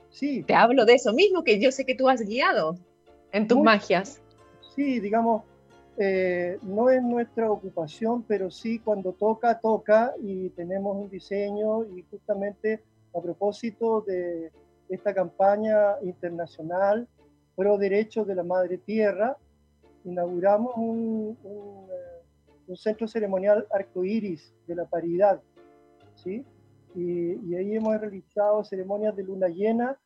[0.09, 0.43] Sí.
[0.43, 2.77] Te hablo de eso mismo que yo sé que tú has guiado
[3.33, 4.21] en tus magias.
[4.75, 5.43] Sí, digamos,
[5.97, 12.03] eh, no es nuestra ocupación, pero sí cuando toca, toca y tenemos un diseño y
[12.09, 12.81] justamente
[13.13, 14.51] a propósito de,
[14.91, 17.07] esta campaña internacional
[17.55, 19.37] pro derechos de la madre tierra,
[20.03, 25.41] inauguramos un, eh, centro ceremonial arcoíris de la paridad,
[26.15, 26.45] ¿sí?
[26.95, 29.99] Y, ahí hemos realizado ceremonias de luna llena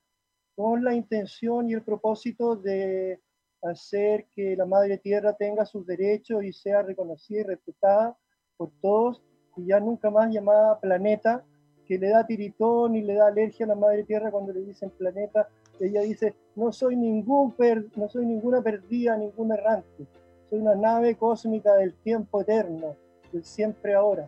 [0.55, 3.19] con la intención y el propósito de
[3.61, 8.17] hacer que la madre tierra tenga sus derechos y sea reconocida y respetada
[8.57, 9.21] por todos
[9.57, 11.43] y ya nunca más llamada planeta,
[11.85, 14.89] que le da tiritón y le da alergia a la madre tierra cuando le dicen
[14.91, 15.47] planeta.
[15.79, 20.05] Ella dice, no soy, ningún per, no soy ninguna perdida, ningún errante.
[20.49, 22.95] Soy una nave cósmica del tiempo eterno,
[23.31, 24.27] del siempre ahora.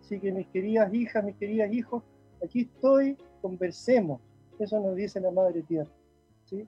[0.00, 2.02] Así que mis queridas hijas, mis queridos hijos,
[2.42, 4.20] aquí estoy, conversemos.
[4.58, 5.90] Eso nos dice la madre tierra.
[6.44, 6.66] ¿sí?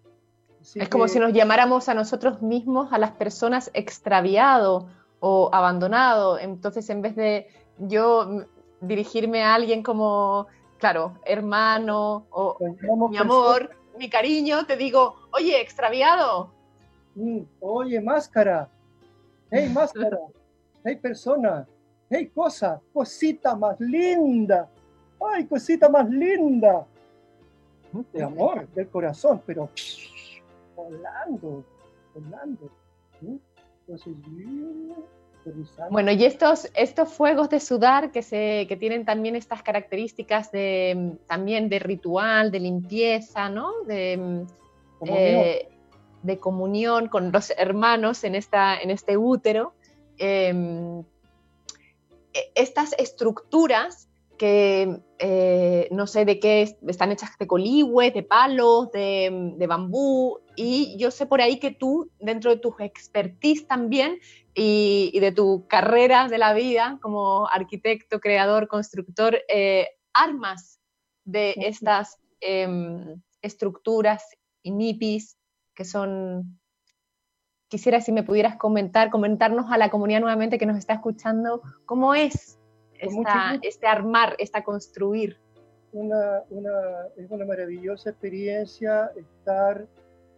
[0.75, 4.88] es como si nos llamáramos a nosotros mismos, a las personas extraviado
[5.21, 6.38] o abandonado.
[6.38, 7.47] Entonces, en vez de
[7.79, 8.47] yo
[8.81, 10.47] dirigirme a alguien como,
[10.79, 12.59] claro, hermano o
[13.11, 16.53] mi amor, mi cariño, te digo, oye, extraviado.
[17.14, 18.69] Mm, oye, máscara.
[19.51, 20.19] Hey, máscara.
[20.85, 21.67] hey, persona.
[22.09, 22.81] Hey, cosa.
[22.93, 24.69] Cosita más linda.
[25.21, 26.87] Ay, cosita más linda.
[28.12, 29.69] De amor, del corazón, pero
[30.77, 31.64] volando,
[32.14, 32.71] volando.
[33.21, 34.14] Entonces,
[35.90, 41.17] bueno, y estos, estos fuegos de sudar que, se, que tienen también estas características de,
[41.27, 43.73] también de ritual, de limpieza, ¿no?
[43.87, 44.44] De,
[45.07, 45.69] eh,
[46.23, 49.75] de comunión con los hermanos en, esta, en este útero.
[50.19, 51.01] Em,
[52.33, 54.08] e, estas estructuras
[54.39, 60.41] que eh, no sé de qué están hechas de coligüe, de palos, de, de, bambú,
[60.57, 64.19] y yo sé por ahí que tú, dentro de tu expertise también,
[64.55, 70.81] y, de tu carrera de la vida como arquitecto, creador, constructor, eh, armas
[71.25, 74.25] de estas em, estructuras
[74.63, 75.37] y nipis
[75.75, 76.59] que son
[77.69, 82.15] quisiera si me pudieras comentar, comentarnos a la comunidad nuevamente que nos está escuchando, cómo
[82.15, 82.59] es
[83.63, 85.38] este armar, esta construir.
[85.92, 86.42] Una,
[87.17, 89.87] es una maravillosa experiencia estar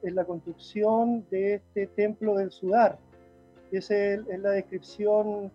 [0.02, 2.98] en la construcción de este templo del sudar.
[3.72, 5.50] Esa es, es la descripción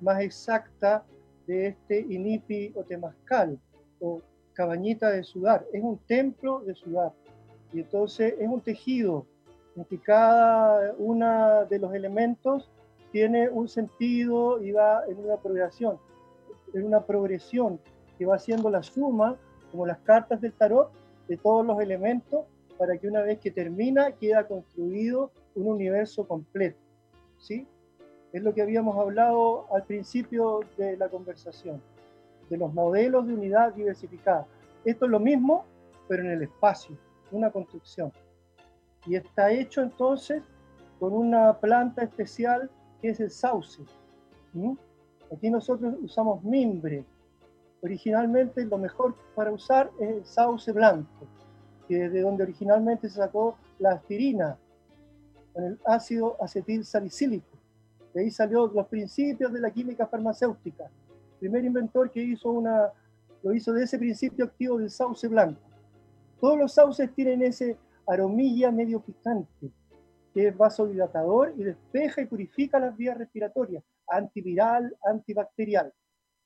[0.00, 1.04] más exacta
[1.46, 3.58] de este inipi o temazcal
[4.00, 5.66] o cabañita de sudar.
[5.72, 7.12] Es un templo de sudar.
[7.72, 9.26] Y entonces es un tejido
[9.76, 12.70] en que cada uno de los elementos
[13.12, 15.98] tiene un sentido y va en una progresión,
[16.74, 17.80] en una progresión
[18.18, 19.36] que va haciendo la suma,
[19.70, 20.90] como las cartas del tarot,
[21.28, 22.44] de todos los elementos,
[22.78, 26.78] para que una vez que termina queda construido un universo completo.
[27.38, 27.66] ¿sí?
[28.32, 31.82] Es lo que habíamos hablado al principio de la conversación,
[32.48, 34.46] de los modelos de unidad diversificada.
[34.84, 35.64] Esto es lo mismo,
[36.08, 36.96] pero en el espacio,
[37.30, 38.12] una construcción.
[39.06, 40.42] Y está hecho entonces
[40.98, 43.82] con una planta especial que es el sauce.
[45.32, 47.04] Aquí nosotros usamos mimbre.
[47.82, 51.26] Originalmente lo mejor para usar es el sauce blanco,
[51.88, 54.58] que de donde originalmente se sacó la aspirina,
[55.52, 57.58] con el ácido acetil salicílico.
[58.12, 60.84] De ahí salió los principios de la química farmacéutica.
[60.84, 62.92] El primer inventor que hizo una,
[63.42, 65.60] lo hizo de ese principio activo del sauce blanco.
[66.40, 67.76] Todos los sauces tienen ese
[68.06, 69.70] aromilla medio picante,
[70.34, 75.92] que es vasodilatador y despeja y purifica las vías respiratorias, antiviral, antibacterial.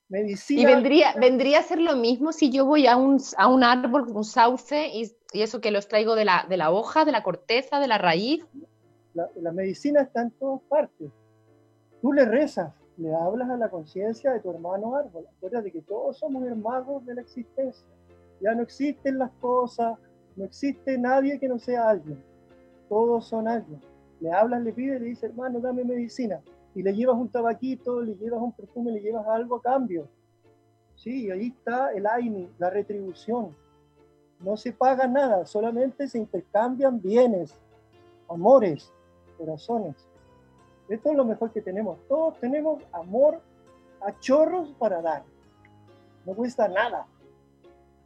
[0.08, 0.60] Medicina.
[0.60, 4.06] Y vendría, vendría a ser lo mismo si yo voy a un, a un árbol,
[4.14, 7.22] un sauce, y, y, eso que los traigo de la, de la hoja, de la
[7.22, 8.44] corteza, de la raíz.
[9.14, 11.10] La, la medicina está en todas partes.
[12.02, 15.26] Tú le rezas, le hablas a la conciencia de tu hermano árbol.
[15.36, 17.86] Acuérdate que todos somos hermanos de la existencia.
[18.40, 19.98] Ya no existen las cosas,
[20.36, 22.22] no existe nadie que no sea alguien.
[22.88, 23.80] Todos son alguien.
[24.20, 26.40] Le hablas, le pides, le dices, hermano, dame medicina.
[26.74, 30.08] Y le llevas un tabaquito, le llevas un perfume, le llevas algo a cambio.
[30.96, 33.54] Sí, ahí está el AINI, la retribución.
[34.40, 37.54] No se paga nada, solamente se intercambian bienes,
[38.28, 38.92] amores,
[39.38, 39.96] corazones.
[40.88, 41.98] Esto es lo mejor que tenemos.
[42.08, 43.40] Todos tenemos amor
[44.00, 45.22] a chorros para dar.
[46.26, 47.06] No cuesta nada.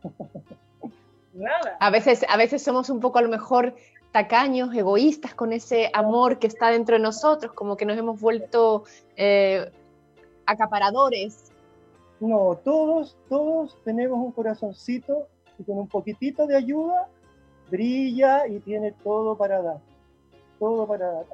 [1.33, 1.77] nada.
[1.81, 3.75] A veces, a veces somos un poco a lo mejor
[4.19, 8.83] tacaños, egoístas con ese amor que está dentro de nosotros, como que nos hemos vuelto
[9.17, 9.71] eh,
[10.45, 11.53] acaparadores.
[12.19, 17.09] No, todos, todos tenemos un corazoncito y con un poquitito de ayuda
[17.71, 19.79] brilla y tiene todo para dar.
[20.59, 21.27] Todo para dar.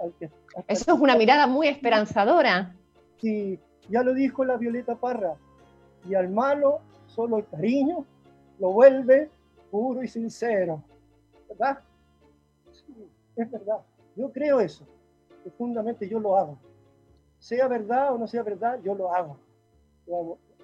[0.69, 2.75] Eso es una mirada muy esperanzadora.
[3.19, 3.59] Sí,
[3.89, 5.37] ya lo dijo la Violeta Parra.
[6.07, 8.05] Y al malo solo el cariño
[8.59, 9.31] lo vuelve
[9.71, 10.83] puro y sincero.
[11.49, 11.79] ¿Verdad?
[13.37, 13.79] Es verdad.
[14.17, 14.87] Yo creo eso.
[15.43, 16.59] Profundamente yo lo hago.
[17.39, 19.39] Sea verdad o no sea verdad, yo lo hago.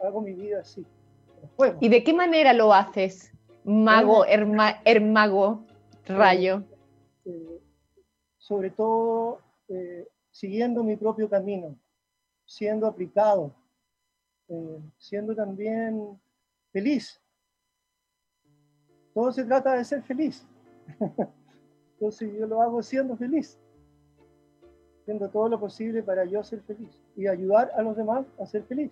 [0.03, 0.87] hago, mi vida así.
[1.81, 3.33] ¿Y de qué manera lo haces,
[3.65, 5.65] mago, hermago,
[6.07, 6.63] rayo?
[7.25, 7.61] Eh, eh,
[8.39, 11.77] sobre todo eh, siguiendo mi propio camino,
[12.45, 13.55] siendo aplicado,
[14.99, 16.21] siendo también
[16.73, 17.21] feliz,
[19.15, 20.45] todo se trata de ser feliz.
[22.01, 23.59] Entonces yo lo hago siendo feliz,
[25.03, 28.63] haciendo todo lo posible para yo ser feliz y ayudar a los demás a ser
[28.65, 28.91] feliz.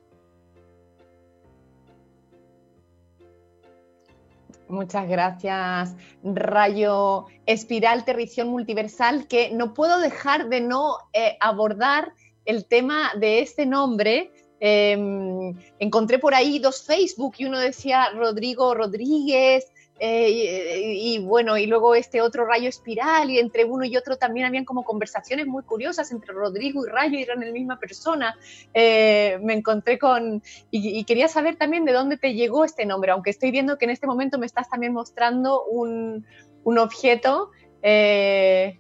[4.69, 12.13] Muchas gracias, Rayo Espiral Terrición Multiversal, que no puedo dejar de no eh, abordar
[12.45, 14.31] el tema de este nombre.
[14.61, 21.67] Em, encontré por ahí dos Facebook y uno decía Rodrigo Rodríguez, eh, y, bueno, y
[21.67, 25.65] luego este otro rayo espiral, y entre uno y otro también habían como conversaciones muy
[25.65, 28.37] curiosas entre Rodrigo y Rayo, y eran la misma persona.
[28.75, 33.31] Eh, me encontré con, y, quería saber también de dónde te llegó este nombre, aunque
[33.31, 36.25] estoy viendo que en este momento me estás también mostrando un,
[36.65, 37.51] un objeto
[37.83, 38.79] eh,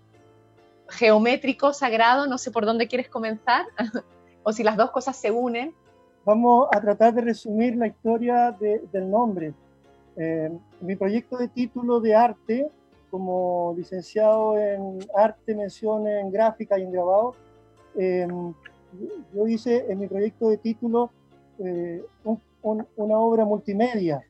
[0.88, 3.66] geométrico, sagrado, no sé por dónde quieres comenzar,
[4.44, 5.74] o si las dos cosas se unen.
[6.24, 9.54] Vamos a tratar de resumir la historia del nombre.
[10.20, 10.50] Eh,
[10.80, 12.68] mi proyecto de título de arte,
[13.08, 17.36] como licenciado en arte, mención en gráfica y en grabado,
[17.96, 18.52] em,
[19.32, 21.10] yo hice en mi proyecto de título
[21.60, 22.04] eh,
[22.96, 24.20] una obra multimedia,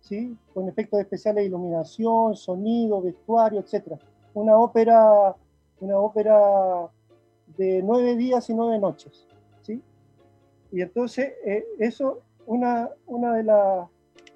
[0.00, 0.36] ¿sí?
[0.52, 3.92] con efectos especiales de iluminación, sonido, vestuario, etc.
[4.34, 5.36] Una ópera,
[5.80, 6.88] una ópera
[7.56, 9.26] de nueve días y nueve noches.
[9.62, 9.80] ¿sí?
[10.72, 13.88] Y entonces, eh, eso, una, una de las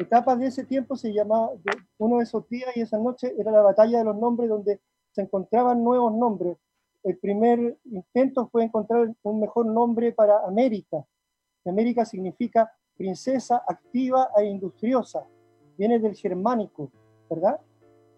[0.02, 1.50] etapas de ese tiempo se llamaba,
[1.98, 4.80] uno de esos días y esa noche era la batalla de los nombres donde
[5.10, 6.58] se encontraban nuevos nombres.
[7.04, 11.04] el primer intento fue encontrar un mejor nombre para América.
[11.64, 15.26] América significa princesa activa e industriosa,
[15.76, 16.90] viene del germánico,
[17.28, 17.60] ¿verdad?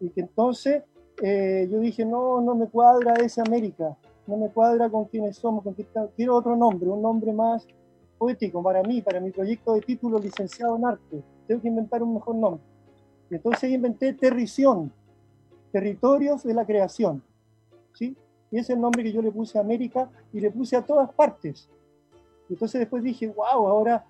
[0.01, 0.83] Y que entonces
[1.23, 5.63] eh, yo dije, no, no me cuadra ese América, no me cuadra con quienes somos,
[5.63, 5.75] con
[6.17, 7.67] quiero otro nombre, un nombre más
[8.19, 11.23] poético para mí, para mi proyecto de título licenciado en arte.
[11.47, 12.63] Tengo que inventar un mejor nombre.
[13.31, 14.93] Y entonces inventé Terrición,
[15.73, 17.23] Territorios de la Creación.
[17.93, 18.17] ¿sí?
[18.51, 20.83] Y ese es el nombre que yo le puse a América y le puse a
[20.83, 21.69] todas partes.
[22.49, 24.05] Y entonces después dije, wow, ahora,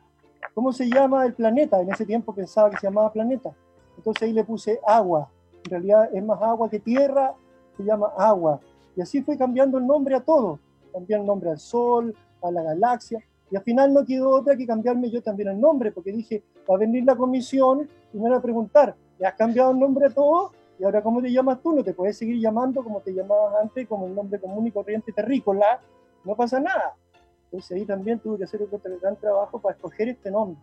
[0.54, 1.80] ¿cómo se llama el planeta?
[1.80, 3.50] En ese tiempo pensaba que se llamaba planeta.
[3.96, 5.30] Entonces ahí le puse agua.
[5.64, 7.34] En realidad es más agua que tierra,
[7.76, 8.60] se llama agua.
[8.96, 10.58] Y así fue cambiando el nombre a todo.
[10.92, 13.24] Cambié el nombre al Sol, a la galaxia.
[13.50, 16.76] Y al final no quedó otra que cambiarme yo también el nombre, porque dije, va
[16.76, 20.10] a venir la comisión y me van a preguntar, ¿le has cambiado el nombre a
[20.10, 20.52] todo?
[20.78, 21.74] Y ahora, ¿cómo te llamas tú?
[21.74, 25.12] No te puedes seguir llamando como te llamabas antes, como el nombre común y corriente
[25.12, 25.80] terrícola.
[26.24, 26.96] No pasa nada.
[27.44, 30.58] Entonces ahí también tuve que hacer otro gran trabajo para escoger este nombre.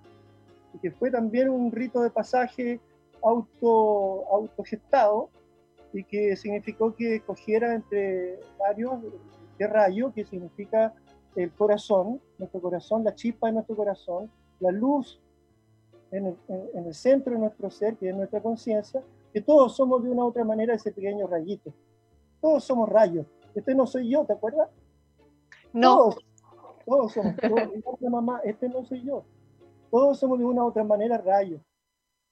[0.74, 2.82] Y que fue también un rito de pasaje
[3.24, 5.30] auto, autogestado
[5.94, 8.94] y que significó que escogiera entre varios
[9.58, 10.94] qué rayo, que significa
[11.36, 14.30] el corazón, nuestro corazón, la chispa de nuestro corazón,
[14.60, 15.20] la luz
[16.12, 19.02] en el, en el centro de nuestro ser, que es nuestra conciencia,
[19.34, 21.74] que todos somos de una u otra manera ese pequeño rayito.
[22.42, 23.26] Todos somos rayos.
[23.56, 24.70] Este no soy yo, ¿te acuerdas?
[25.74, 25.96] No.
[25.96, 26.26] Todos,
[26.86, 27.36] todos somos.
[27.38, 29.24] Todos, mamá, este no soy yo.
[29.90, 31.62] Todos somos de una u otra manera rayos.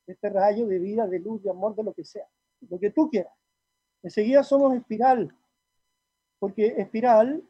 [0.07, 2.27] Este rayo de vida, de luz, de amor, de lo que sea.
[2.69, 3.33] Lo que tú quieras.
[4.01, 5.33] Enseguida somos espiral.
[6.39, 7.43] Porque espiral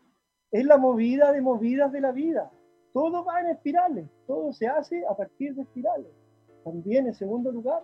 [0.52, 2.52] es la movida de movidas de la vida.
[2.94, 4.08] Todo va en espirales.
[4.26, 6.08] Todo se hace a partir de espirales.
[6.64, 7.84] También, en segundo lugar,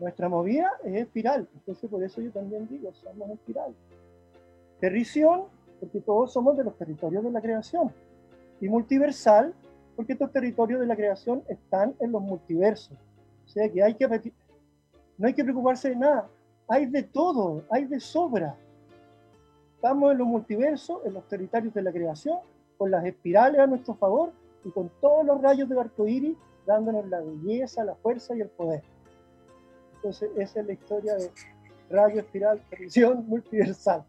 [0.00, 3.74] nuestra movida es espiral, entonces por eso yo también digo, somos espiral.
[4.80, 5.44] Terrición,
[5.78, 7.92] porque todos somos de los territorios de la creación.
[8.60, 9.54] Y multiversal,
[9.94, 12.96] porque estos territorios de la creación están en los multiversos.
[13.44, 14.32] O sea que hay que
[15.16, 16.28] no hay que preocuparse de nada.
[16.66, 18.56] Hay de todo, hay de sobra.
[19.84, 22.38] Estamos en los multiversos, en los territorios de la creación,
[22.78, 24.32] con las espirales a nuestro favor
[24.64, 28.48] y con todos los rayos del arco iris dándonos la belleza, la fuerza y el
[28.48, 28.82] poder.
[29.96, 31.30] Entonces, esa es la historia de
[31.90, 34.04] Radio Espiral, televisión multiversal.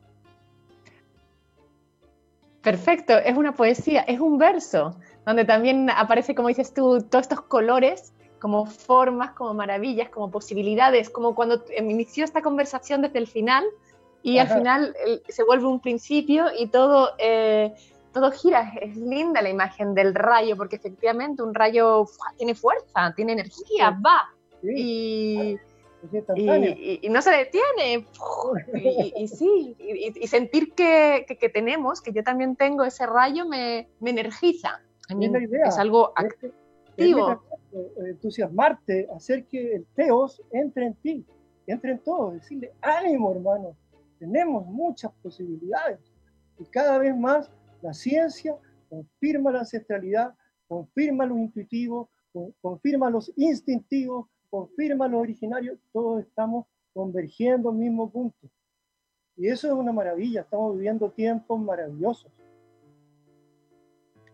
[2.61, 4.95] Perfecto, es una poesía, es un verso,
[5.25, 11.09] donde también aparece, como dices tú, todos estos colores como formas, como maravillas, como posibilidades,
[11.09, 13.65] como cuando inició esta conversación desde el final
[14.25, 14.95] y al final
[15.27, 17.75] se vuelve un principio y todo, eh,
[18.11, 18.73] todo gira.
[18.81, 24.33] Es linda la imagen del rayo, porque efectivamente un rayo tiene fuerza, tiene energía, va.
[24.63, 25.57] Y,
[26.35, 28.07] y, no se detiene.
[29.15, 34.81] Y, sí, y, sentir que, tenemos, que yo también tengo ese rayo, me, energiza.
[35.67, 37.43] Es algo activo.
[38.07, 41.25] entusiasmarte, hacer que el teos entre en ti,
[41.67, 43.75] entre en todo, decirle, ánimo hermano,
[44.19, 45.99] tenemos muchas posibilidades.
[46.59, 47.51] Y cada vez más
[47.81, 48.55] la ciencia
[48.89, 50.33] confirma la ancestralidad,
[50.67, 52.09] confirma lo intuitivo,
[52.61, 58.49] confirma los instintivos, confirma los originarios, todos estamos convergiendo al mismo punto.
[59.37, 62.31] Y eso es una maravilla, estamos viviendo tiempos maravillosos.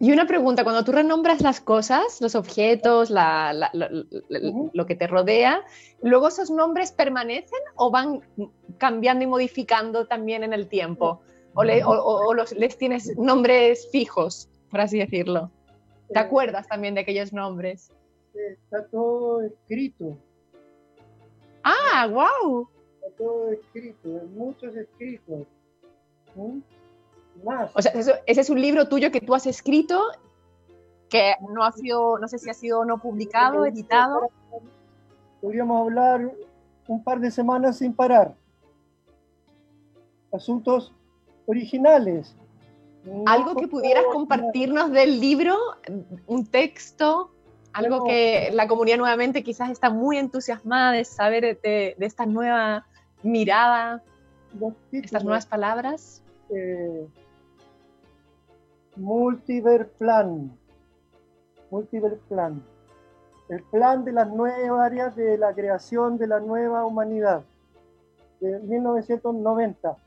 [0.04, 5.64] Y una pregunta, cuando tú renombras las cosas, los objetos, lo que te rodea,
[6.02, 8.22] ¿luego esos nombres permanecen o van
[8.80, 11.22] cambiando y modificando también en el tiempo?
[11.54, 15.52] ¿O, les tienes nombres fijos, por así decirlo?
[16.12, 17.92] ¿Te acuerdas también de aquellos nombres?
[18.34, 20.18] está todo escrito.
[21.62, 22.68] Ah, wow.
[22.96, 25.46] Está todo escrito, muchos escritos.
[26.34, 26.62] ¿Mm?
[27.46, 27.72] Más.
[27.74, 30.00] O sea, ese es un libro tuyo que tú has escrito
[31.12, 34.32] que no ha sido, no sé si ha sido no publicado, editado.
[35.42, 36.32] Podríamos hablar
[36.88, 38.34] un par de semanas sin parar.
[40.32, 40.94] Asuntos
[41.46, 42.34] originales.
[43.26, 45.58] Algo que pudieras compartirnos del libro,
[46.28, 47.32] un texto,
[47.74, 52.86] algo que la comunidad nuevamente quizás está muy entusiasmada de saber de, esta nueva
[53.22, 54.02] mirada,
[54.94, 56.24] estas nuevas palabras.
[56.50, 57.08] Eh,
[58.96, 60.58] multiverplan.
[61.70, 62.64] Multiverplan.
[63.50, 67.44] El plan de las nueve áreas de la creación de la nueva humanidad.
[68.40, 69.98] De 1990.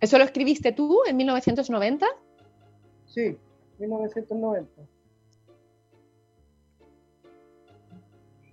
[0.00, 2.06] ¿Eso lo escribiste tú en 1990?
[3.06, 3.36] Sí,
[3.78, 4.82] 1990.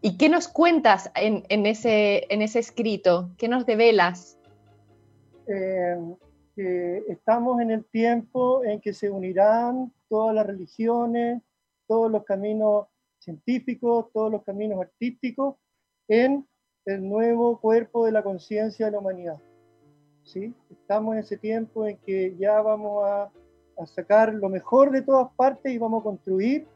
[0.01, 3.31] ¿Y qué nos cuentas en, ese, en ese escrito?
[3.38, 4.38] ¿Qué nos develas?
[5.47, 5.97] Eh,
[6.55, 11.41] que estamos en el tiempo en que se unirán todas las religiones,
[11.87, 12.87] todos los caminos
[13.19, 15.55] científicos, todos los caminos artísticos
[16.07, 16.47] en
[16.85, 19.37] el nuevo cuerpo de la conciencia de la humanidad.
[20.23, 20.53] ¿Sí?
[20.71, 23.31] Estamos en ese tiempo en que ya vamos a,
[23.77, 26.67] a sacar lo mejor de todas partes y vamos a construir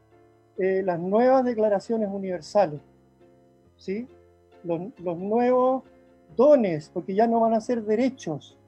[0.58, 2.82] eh, las nuevas declaraciones universales.
[3.78, 4.08] ¿Sí?
[4.64, 5.84] Los, los nuevos
[6.36, 8.59] dones, porque ya no van a ser derechos,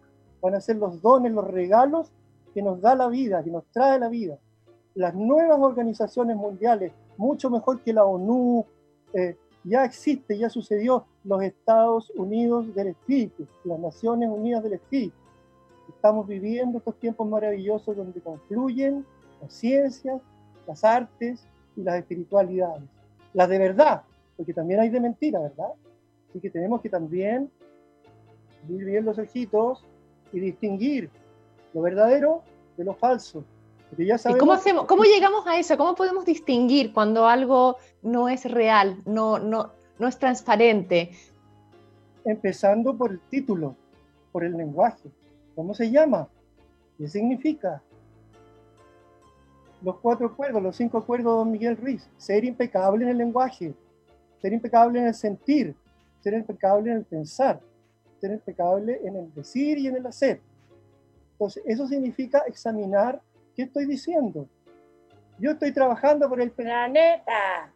[0.42, 2.12] van a ser los dones, los regalos
[2.54, 4.38] que nos da la vida, que nos trae la vida.
[4.96, 8.66] Las nuevas organizaciones mundiales, mucho mejor que la ONU,
[9.14, 15.16] eh, ya existe, ya sucedió los Estados Unidos del Espíritu, las Naciones Unidas del Espíritu.
[15.88, 19.06] Estamos viviendo estos tiempos maravillosos donde confluyen
[19.42, 20.20] las ciencias,
[20.68, 22.84] las artes y las espiritualidades.
[23.34, 24.02] Las de verdad,
[24.36, 25.70] porque también hay de mentira, ¿verdad?
[26.30, 27.52] Así que tenemos que también
[28.64, 29.86] abrir bien los ojitos
[30.34, 31.10] y distinguir
[31.74, 32.44] lo verdadero
[32.78, 33.44] de lo falso.
[33.90, 35.78] Porque ya ¿Y sabemos, cómo, hacemos, cómo llegamos a eso?
[35.78, 41.12] ¿Cómo podemos distinguir cuando algo no es real, no, no, no es transparente?
[42.26, 43.76] empezando por el título,
[44.32, 45.10] por el lenguaje.
[45.56, 46.28] ¿Cómo se llama?
[46.98, 47.82] ¿Qué significa?
[49.82, 52.08] Los cuatro acuerdos, los cinco acuerdos de Don Miguel Ruiz.
[52.18, 53.74] Ser impecable en el lenguaje,
[54.42, 55.76] ser impecable en el sentir,
[56.20, 57.60] ser impecable en el pensar,
[58.22, 60.40] ser impecable en el decir y en el hacer.
[61.34, 63.20] Entonces, eso significa examinar
[63.56, 64.48] qué estoy diciendo.
[65.40, 67.74] Yo estoy trabajando por el planeta.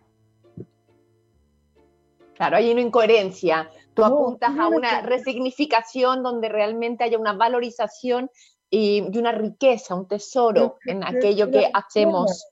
[2.35, 3.69] Claro, hay una incoherencia.
[3.95, 8.29] Tú No, apuntas a una que- resignificación donde realmente haya una valorización
[8.69, 12.45] y, y una riqueza, un tesoro Yo en quiero aquello que hacemos.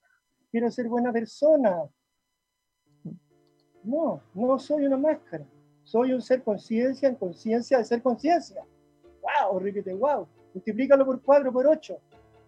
[0.52, 1.84] Quiero ser buena persona.
[3.84, 5.46] No, no soy una máscara.
[5.94, 8.66] Soy un ser conciencia en conciencia de ser conciencia.
[9.22, 9.60] ¡Wow!
[9.60, 10.28] Repite, wow.
[10.56, 11.96] Multiplícalo por 4, por 8,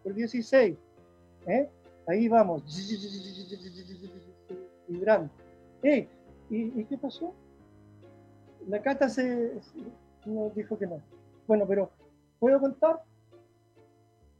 [0.01, 0.75] por 16.
[1.45, 1.69] ¿eh?
[2.07, 2.63] Ahí vamos.
[4.87, 5.29] Vibrando.
[5.83, 6.07] ¡Eh!
[6.49, 7.35] ¿y, ¿Y qué pasó?
[8.67, 9.77] La Cata se, se-
[10.25, 10.99] nos dijo que no.
[11.45, 11.91] Bueno, pero
[12.39, 13.03] ¿puedo contar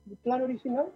[0.10, 0.88] el plan original?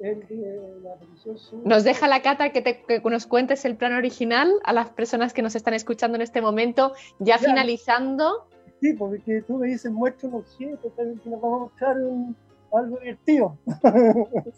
[0.00, 1.60] El de la revisión sur.
[1.64, 5.32] Nos deja la cata que, te- que nos cuentes el plan original a las personas
[5.34, 7.48] que nos están escuchando en este momento, ya Ya.
[7.48, 8.46] finalizando.
[8.80, 10.90] Sí, porque tú me dices, muestra un objeto,
[11.26, 12.34] nos vamos a mostrar un-
[12.72, 13.58] algo divertido.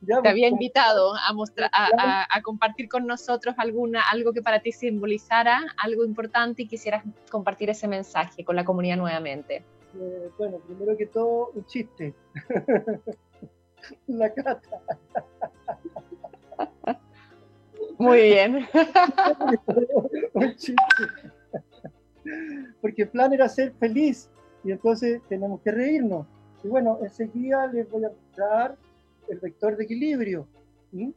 [0.00, 4.32] Ya, Te había pues, invitado a, mostrar, a, a- a compartir con nosotros alguna, algo
[4.32, 9.64] que para ti simbolizara algo importante y quisieras compartir ese mensaje con la comunidad nuevamente.
[10.00, 12.14] eh, bueno, primero que todo, un chiste.
[14.06, 14.80] la cata.
[17.98, 18.66] Muy bien.
[20.34, 20.82] un chiste.
[22.80, 24.30] Porque el plan era ser feliz
[24.62, 26.26] y entonces tenemos que reírnos.
[26.62, 28.76] Y bueno, enseguida les voy a mostrar
[29.28, 30.46] el vector de equilibrio.
[30.92, 31.12] ¿m?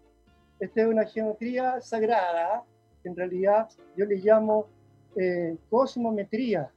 [0.59, 2.63] Esta es una geometría sagrada,
[3.01, 4.67] que en realidad yo le llamo
[5.15, 6.71] eh, cosmometría,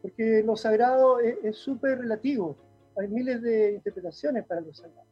[0.00, 2.56] porque lo sagrado es súper relativo.
[2.98, 5.06] Hay miles de interpretaciones para lo sagrado.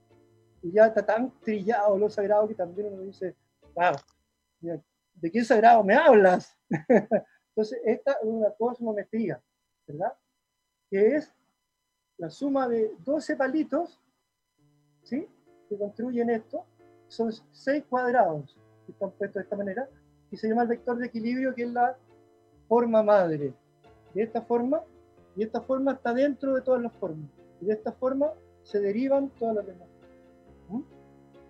[0.62, 3.37] Y ya está tan trillado lo sagrado que también uno dice,
[3.74, 3.95] wow,
[5.14, 6.57] ¿de qué sagrado me hablas?
[7.51, 9.41] Entonces, esta es una cosmometría,
[9.87, 10.12] ¿verdad?
[10.91, 11.32] Que es
[12.18, 14.01] la suma de 12 palitos,
[15.05, 15.28] ¿sí?
[15.68, 16.66] Que construyen esto.
[17.09, 19.89] Son seis cuadrados que están puestos de esta manera.
[20.30, 21.97] Y se llama el vector de equilibrio, que es la
[22.66, 23.55] forma madre.
[24.12, 24.82] De esta forma,
[25.37, 27.30] y esta forma está dentro de todas las formas.
[27.66, 28.30] De esta forma
[28.62, 29.88] se derivan todas las demás.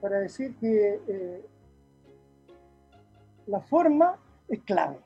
[0.00, 1.44] Para decir que eh,
[3.46, 4.16] la forma
[4.48, 4.98] es clave.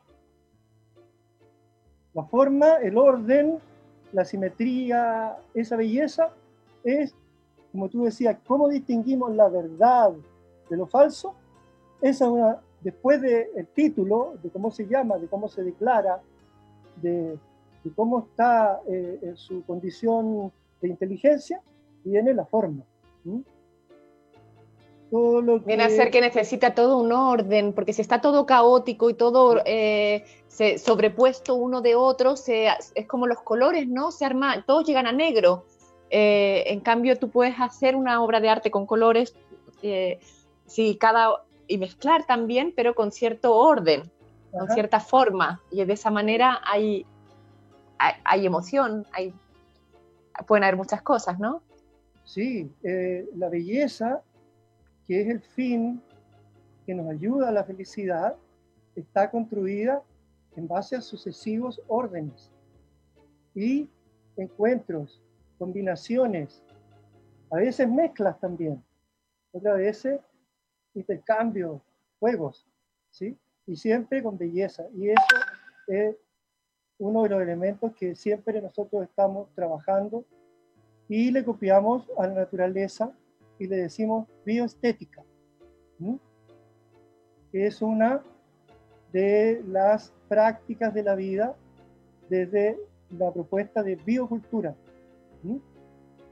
[2.15, 3.59] La forma, el orden,
[4.13, 6.33] la simetría, esa belleza
[6.85, 7.13] es,
[7.73, 10.13] como tú decías, cómo distinguimos la verdad
[10.69, 11.35] de lo falso.
[12.01, 16.21] Esa es una, después del título, de cómo se llama, de cómo se declara,
[17.03, 17.37] de,
[17.97, 21.61] cómo está eh, en su condición de inteligencia,
[22.05, 22.85] viene la forma.
[23.25, 23.41] ¿Mm?
[25.11, 28.47] Todo lo que, Viene a ser que necesita todo un orden, porque si está todo
[28.47, 34.13] caótico y todo eh, se, sobrepuesto uno de otro, se, es como los colores, ¿no?
[34.13, 35.65] Se arma, todos llegan a negro.
[36.11, 39.35] Eh, en cambio, tú puedes hacer una obra de arte con colores,
[39.83, 40.21] eh,
[40.67, 44.03] sí, cada, y mezclar también, pero con cierto orden,
[44.53, 44.75] con Ajá.
[44.75, 45.61] cierta forma.
[45.73, 47.05] Y de esa manera hay,
[47.99, 49.35] hay, hay emoción, hay,
[50.47, 51.63] pueden haber muchas cosas, ¿no?
[52.25, 54.23] Sí, eh, la belleza,
[55.07, 56.03] que es el fin
[56.87, 58.37] que nos ayuda a la felicidad,
[58.95, 60.03] está construida
[60.57, 62.51] en base a sucesivos órdenes.
[63.55, 63.89] Y
[64.37, 65.23] encuentros,
[65.59, 66.63] combinaciones,
[67.51, 68.83] a veces mezclas también,
[69.53, 70.21] otras veces
[70.95, 71.81] intercambios,
[72.19, 72.67] juegos,
[73.11, 73.37] ¿sí?
[73.67, 74.85] Y siempre con belleza.
[74.95, 75.37] Y eso
[75.89, 76.17] es
[77.01, 80.25] uno de los elementos que siempre nosotros estamos trabajando
[81.09, 83.11] y le copiamos a la naturaleza
[83.59, 85.25] y le decimos bioestética,
[87.51, 88.23] que es una
[89.13, 91.57] de las prácticas de la vida
[92.29, 92.79] desde
[93.11, 94.75] la propuesta de biocultura,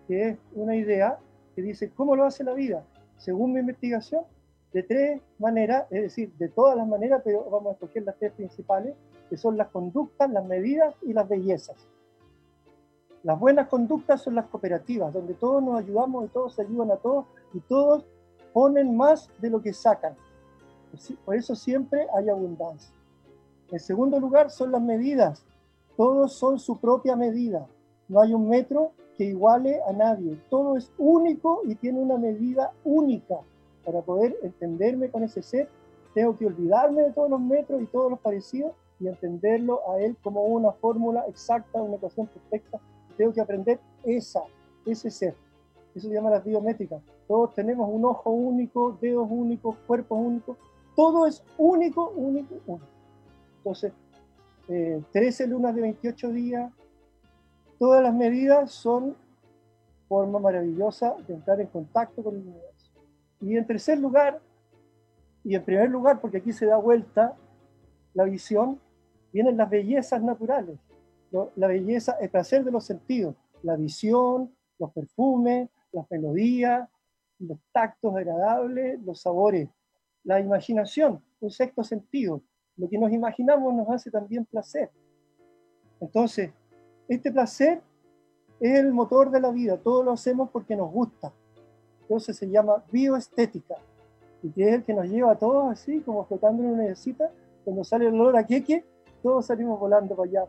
[0.06, 1.18] que es una idea
[1.56, 2.84] que dice cómo lo hace la vida,
[3.16, 4.24] según mi investigación,
[4.72, 8.32] de tres maneras, es decir, de todas las maneras, pero vamos a escoger las tres
[8.32, 8.94] principales,
[9.28, 11.76] que son las conductas, las medidas y las bellezas.
[13.22, 16.96] Las buenas conductas son las cooperativas, donde todos nos ayudamos y todos se ayudan a
[16.96, 18.04] todos y todos
[18.52, 20.14] ponen más de lo que sacan.
[21.24, 22.94] Por eso siempre hay abundancia.
[23.70, 25.44] En segundo lugar son las medidas.
[25.96, 27.66] Todos son su propia medida.
[28.08, 30.38] No hay un metro que iguale a nadie.
[30.48, 33.36] Todo es único y tiene una medida única.
[33.84, 35.68] Para poder entenderme con ese ser,
[36.14, 40.16] tengo que olvidarme de todos los metros y todos los parecidos y entenderlo a él
[40.22, 42.80] como una fórmula exacta, una ecuación perfecta.
[43.16, 44.42] Tengo que aprender esa,
[44.84, 45.34] ese ser.
[45.94, 47.02] Eso se llama las biométricas.
[47.26, 50.56] Todos tenemos un ojo único, dedos únicos, cuerpos únicos.
[50.94, 52.86] Todo es único, único, único.
[53.58, 53.92] Entonces,
[54.66, 56.72] 13 eh, lunas de 28 días,
[57.78, 59.16] todas las medidas son
[60.08, 62.92] forma maravillosa de entrar en contacto con el universo.
[63.40, 64.40] Y en tercer lugar,
[65.44, 67.34] y en primer lugar, porque aquí se da vuelta
[68.14, 68.80] la visión,
[69.32, 70.78] vienen las bellezas naturales,
[71.30, 76.88] la belleza, el placer de los sentidos, la visión, los perfumes, las melodías,
[77.38, 79.68] los tactos agradables, los sabores,
[80.24, 82.42] la imaginación, un sexto sentido.
[82.76, 84.90] Lo que nos imaginamos nos hace también placer.
[86.00, 86.50] Entonces,
[87.08, 87.82] este placer
[88.60, 91.32] es el motor de la vida, todo lo hacemos porque nos gusta.
[92.02, 93.76] Entonces se llama bioestética,
[94.42, 97.30] y que es el que nos lleva a todos así, como flotando en una necesita,
[97.64, 98.84] cuando sale el olor a queque,
[99.22, 100.44] todos salimos volando para allá,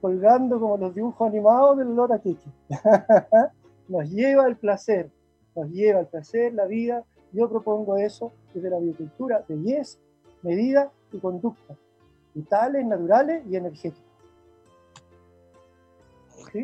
[0.00, 2.50] colgando como los dibujos animados del olor a queque.
[3.88, 5.10] nos lleva el placer,
[5.54, 7.04] nos lleva el placer, la vida.
[7.32, 9.98] Yo propongo eso desde la biocultura, belleza,
[10.42, 11.74] medida y conducta,
[12.34, 14.08] vitales, naturales y energéticas.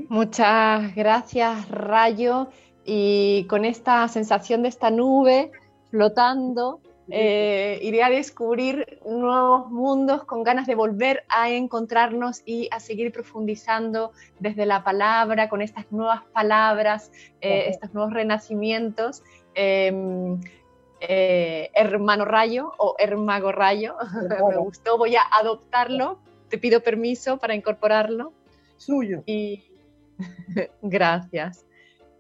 [0.08, 2.48] Muchas gracias, Rayo.
[2.84, 5.50] Y con esta sensación de esta nube
[5.90, 6.80] flotando,
[7.10, 13.12] eh, iré a descubrir nuevos mundos con ganas de volver a encontrarnos y a seguir
[13.12, 19.22] profundizando desde la palabra, con estas nuevas palabras, eh, estos nuevos renacimientos.
[19.54, 20.40] Em,
[21.00, 23.96] eh, hermano Rayo o Hermago Rayo,
[24.48, 28.32] me gustó, voy a adoptarlo, te pido permiso para incorporarlo.
[28.78, 29.22] Suyo.
[29.26, 29.62] Y
[30.82, 31.66] gracias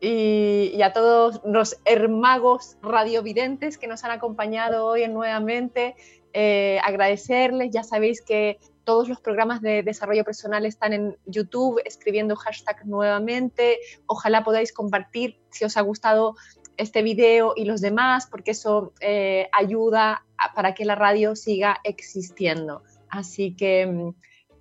[0.04, 5.94] y, a todos los hermagos radiovidentes que nos han acompañado hoy nuevamente.
[6.32, 12.36] Eh, agradecerles, ya sabéis que todos los programas de desarrollo personal están en YouTube, escribiendo
[12.36, 13.78] hashtag nuevamente.
[14.06, 16.34] Ojalá podáis compartir si os ha gustado
[16.76, 22.82] este video y los demás, porque eso eh, ayuda para que la radio siga existiendo.
[23.08, 24.14] Así que mm,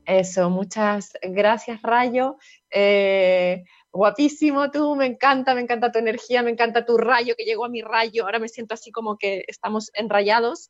[0.05, 2.37] eso, muchas gracias Rayo.
[2.71, 3.63] Eh,
[3.93, 7.69] guapísimo tú, me encanta, me encanta tu energía, me encanta tu rayo que llegó a
[7.69, 10.69] mi rayo, ahora me siento así como que estamos enrayados.